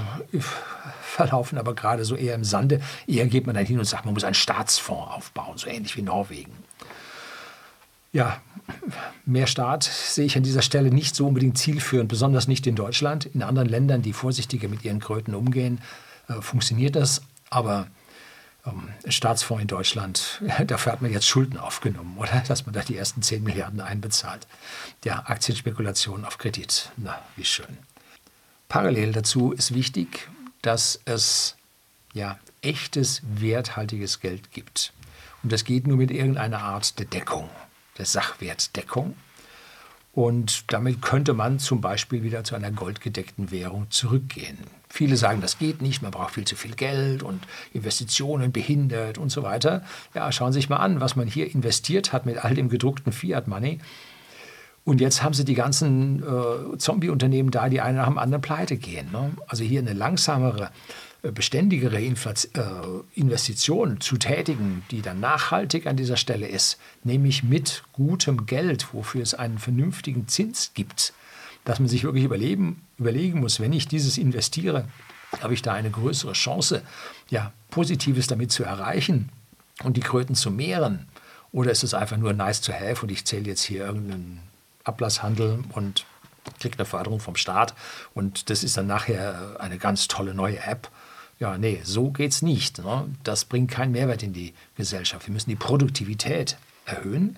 [1.03, 2.81] verlaufen aber gerade so eher im Sande.
[3.05, 6.01] Eher geht man dann hin und sagt, man muss einen Staatsfonds aufbauen, so ähnlich wie
[6.01, 6.64] Norwegen.
[8.15, 8.41] Ja,
[9.25, 13.25] mehr Staat sehe ich an dieser Stelle nicht so unbedingt zielführend, besonders nicht in Deutschland.
[13.25, 15.81] In anderen Ländern, die vorsichtiger mit ihren Kröten umgehen,
[16.29, 17.23] äh, funktioniert das.
[17.49, 17.87] Aber
[18.65, 22.41] ähm, Staatsfonds in Deutschland, dafür hat man jetzt Schulden aufgenommen, oder?
[22.47, 24.47] Dass man da die ersten 10 Milliarden einbezahlt.
[25.03, 26.93] Ja, Aktienspekulation auf Kredit.
[26.95, 27.77] Na, wie schön.
[28.69, 30.29] Parallel dazu ist wichtig,
[30.61, 31.57] dass es
[32.13, 34.93] ja echtes, werthaltiges Geld gibt.
[35.43, 37.49] Und das geht nur mit irgendeiner Art der Deckung
[37.97, 39.15] der Sachwertdeckung.
[40.13, 44.57] Und damit könnte man zum Beispiel wieder zu einer goldgedeckten Währung zurückgehen.
[44.87, 49.29] Viele sagen, das geht nicht, man braucht viel zu viel Geld und Investitionen behindert und
[49.29, 49.83] so weiter.
[50.13, 53.11] Ja, schauen Sie sich mal an, was man hier investiert hat mit all dem gedruckten
[53.11, 53.79] Fiat-Money.
[54.85, 58.77] Und jetzt haben sie die ganzen äh, Zombie-Unternehmen da, die einen nach dem anderen pleite
[58.77, 59.11] gehen.
[59.11, 59.31] Ne?
[59.47, 60.69] Also hier eine langsamere
[61.31, 67.83] beständigere Inflation, äh, Investition zu tätigen, die dann nachhaltig an dieser Stelle ist, nämlich mit
[67.93, 71.13] gutem Geld, wofür es einen vernünftigen Zins gibt,
[71.63, 74.87] dass man sich wirklich überleben, überlegen muss, wenn ich dieses investiere,
[75.41, 76.81] habe ich da eine größere Chance,
[77.29, 79.29] ja, Positives damit zu erreichen
[79.83, 81.07] und die Kröten zu mehren?
[81.51, 84.41] Oder ist es einfach nur nice to have und ich zähle jetzt hier irgendeinen
[84.83, 86.05] Ablasshandel und
[86.59, 87.73] kriege eine Förderung vom Staat
[88.13, 90.89] und das ist dann nachher eine ganz tolle neue App
[91.39, 92.79] ja, nee, so geht's nicht.
[92.79, 93.07] Ne?
[93.23, 95.27] Das bringt keinen Mehrwert in die Gesellschaft.
[95.27, 97.37] Wir müssen die Produktivität erhöhen.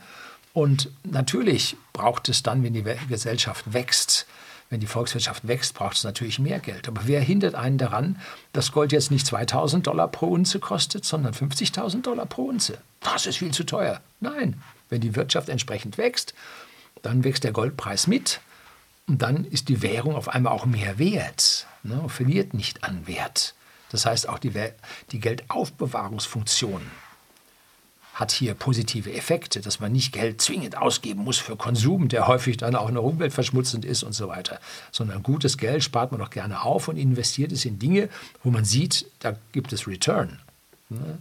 [0.54, 4.26] Und natürlich braucht es dann, wenn die Gesellschaft wächst,
[4.70, 6.88] wenn die Volkswirtschaft wächst, braucht es natürlich mehr Geld.
[6.88, 8.20] Aber wer hindert einen daran,
[8.54, 12.80] dass Gold jetzt nicht 2000 Dollar pro Unze kostet, sondern 50.000 Dollar pro Unze?
[13.00, 14.02] Das ist viel zu teuer.
[14.20, 16.34] Nein, wenn die Wirtschaft entsprechend wächst,
[17.02, 18.42] dann wächst der Goldpreis mit
[19.08, 23.54] und dann ist die Währung auf einmal auch mehr wert, ne, verliert nicht an Wert.
[23.92, 24.52] Das heißt, auch die,
[25.12, 26.82] die Geldaufbewahrungsfunktion
[28.18, 32.58] hat hier positive Effekte, dass man nicht Geld zwingend ausgeben muss für Konsum, der häufig
[32.58, 34.60] dann auch noch umweltverschmutzend ist und so weiter,
[34.92, 38.10] sondern gutes Geld spart man doch gerne auf und investiert es in Dinge,
[38.44, 40.40] wo man sieht, da gibt es Return.
[40.90, 41.20] Ne?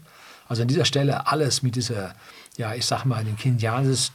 [0.48, 2.14] Also an dieser Stelle alles mit dieser,
[2.56, 4.14] ja, ich sag mal, den kenianischen,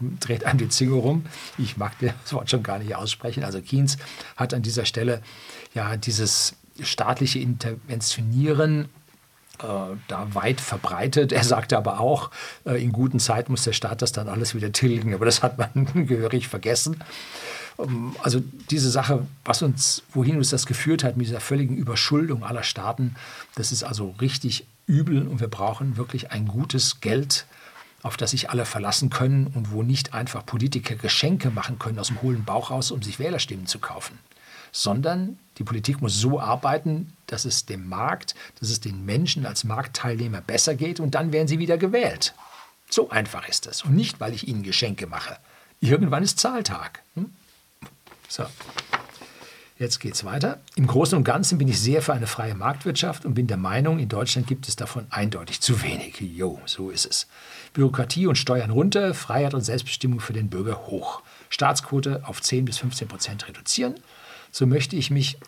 [0.00, 1.26] dreht einem die Zunge rum.
[1.56, 3.44] Ich mag das Wort schon gar nicht aussprechen.
[3.44, 3.98] Also Keynes
[4.36, 5.22] hat an dieser Stelle
[5.74, 8.88] ja dieses staatliche Interventionieren
[9.60, 11.32] äh, da weit verbreitet.
[11.32, 12.30] Er sagte aber auch,
[12.64, 15.14] äh, in guten Zeiten muss der Staat das dann alles wieder tilgen.
[15.14, 17.02] Aber das hat man gehörig vergessen.
[17.78, 18.40] Ähm, also
[18.70, 23.16] diese Sache, was uns, wohin uns das geführt hat mit dieser völligen Überschuldung aller Staaten,
[23.56, 27.46] das ist also richtig übel und wir brauchen wirklich ein gutes Geld,
[28.02, 32.08] auf das sich alle verlassen können und wo nicht einfach Politiker Geschenke machen können aus
[32.08, 34.18] dem hohlen Bauch raus, um sich Wählerstimmen zu kaufen
[34.72, 39.64] sondern die Politik muss so arbeiten, dass es dem Markt, dass es den Menschen als
[39.64, 42.34] Marktteilnehmer besser geht und dann werden sie wieder gewählt.
[42.88, 43.82] So einfach ist es.
[43.82, 45.38] Und nicht, weil ich ihnen Geschenke mache.
[45.80, 47.02] Irgendwann ist Zahltag.
[47.14, 47.32] Hm?
[48.28, 48.44] So.
[49.78, 50.58] Jetzt geht es weiter.
[50.74, 54.00] Im Großen und Ganzen bin ich sehr für eine freie Marktwirtschaft und bin der Meinung,
[54.00, 56.20] in Deutschland gibt es davon eindeutig zu wenig.
[56.20, 57.28] Jo, so ist es.
[57.74, 61.22] Bürokratie und Steuern runter, Freiheit und Selbstbestimmung für den Bürger hoch.
[61.48, 63.94] Staatsquote auf 10 bis 15 Prozent reduzieren
[64.50, 65.38] so möchte ich mich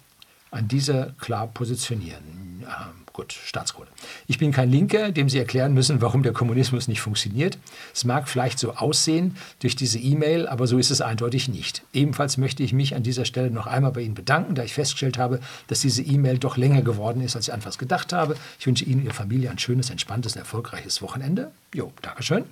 [0.51, 2.63] an dieser klar positionieren.
[2.63, 3.89] Ja, gut, Staatscode.
[4.27, 7.59] Ich bin kein Linker, dem Sie erklären müssen, warum der Kommunismus nicht funktioniert.
[7.95, 11.83] Es mag vielleicht so aussehen durch diese E-Mail, aber so ist es eindeutig nicht.
[11.93, 15.19] Ebenfalls möchte ich mich an dieser Stelle noch einmal bei Ihnen bedanken, da ich festgestellt
[15.19, 18.37] habe, dass diese E-Mail doch länger geworden ist, als ich anfangs gedacht habe.
[18.59, 21.51] Ich wünsche Ihnen und Ihrer Familie ein schönes, entspanntes, erfolgreiches Wochenende.
[21.75, 22.45] Jo, Dankeschön.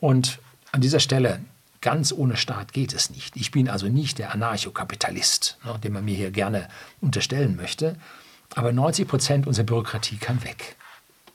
[0.00, 0.38] Und
[0.72, 1.40] an dieser Stelle
[1.82, 3.36] Ganz ohne Staat geht es nicht.
[3.36, 6.68] Ich bin also nicht der Anarchokapitalist, ne, den man mir hier gerne
[7.00, 7.96] unterstellen möchte.
[8.54, 10.76] Aber 90 Prozent unserer Bürokratie kann weg.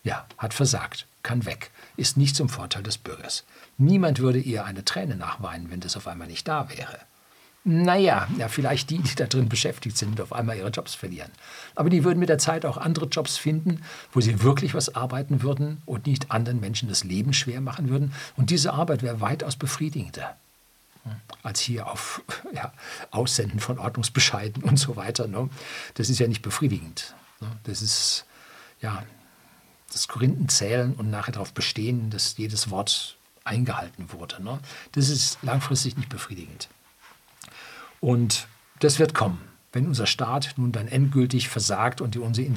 [0.03, 3.43] Ja, hat versagt, kann weg, ist nicht zum Vorteil des Bürgers.
[3.77, 6.97] Niemand würde ihr eine Träne nachweinen, wenn das auf einmal nicht da wäre.
[7.69, 11.29] Naja, ja, vielleicht die, die da drin beschäftigt sind auf einmal ihre Jobs verlieren.
[11.75, 13.81] Aber die würden mit der Zeit auch andere Jobs finden,
[14.13, 18.13] wo sie wirklich was arbeiten würden und nicht anderen Menschen das Leben schwer machen würden.
[18.37, 20.37] Und diese Arbeit wäre weitaus befriedigender
[21.43, 22.21] als hier auf
[22.53, 22.71] ja,
[23.11, 25.27] Aussenden von Ordnungsbescheiden und so weiter.
[25.27, 25.49] Ne?
[25.95, 27.15] Das ist ja nicht befriedigend.
[27.41, 27.47] Ne?
[27.65, 28.23] Das ist
[28.81, 29.03] ja
[29.91, 34.41] das Korinthenzählen und nachher darauf bestehen, dass jedes Wort eingehalten wurde.
[34.41, 34.57] Ne?
[34.93, 36.69] Das ist langfristig nicht befriedigend.
[37.99, 38.47] Und
[38.79, 39.39] das wird kommen,
[39.71, 42.47] wenn unser Staat nun dann endgültig versagt und unsere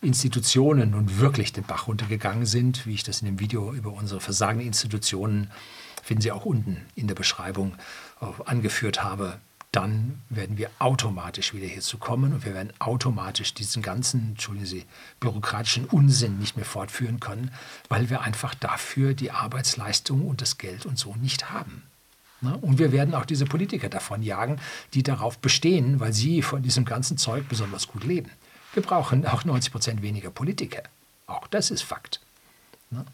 [0.00, 4.20] Institutionen nun wirklich den Bach runtergegangen sind, wie ich das in dem Video über unsere
[4.20, 5.50] versagenden Institutionen,
[6.02, 7.74] finden Sie auch unten in der Beschreibung,
[8.20, 9.38] äh, angeführt habe,
[9.74, 14.84] dann werden wir automatisch wieder hierzu kommen und wir werden automatisch diesen ganzen, entschuldigen Sie,
[15.18, 17.50] bürokratischen Unsinn nicht mehr fortführen können,
[17.88, 21.82] weil wir einfach dafür die Arbeitsleistung und das Geld und so nicht haben.
[22.44, 22.56] Ne?
[22.58, 24.60] Und wir werden auch diese Politiker davon jagen,
[24.92, 28.30] die darauf bestehen, weil sie von diesem ganzen Zeug besonders gut leben.
[28.74, 30.82] Wir brauchen auch 90 Prozent weniger Politiker.
[31.26, 32.20] Auch das ist Fakt.
[32.90, 33.04] Ne?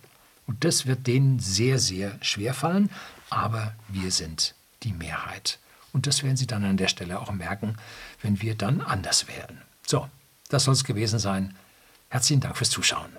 [0.47, 2.91] Und das wird denen sehr, sehr schwer fallen,
[3.29, 5.59] aber wir sind die Mehrheit.
[5.93, 7.77] Und das werden sie dann an der Stelle auch merken,
[8.23, 9.63] wenn wir dann anders wählen.
[9.87, 10.09] So,
[10.49, 11.55] das soll es gewesen sein.
[12.09, 13.11] Herzlichen Dank fürs Zuschauen.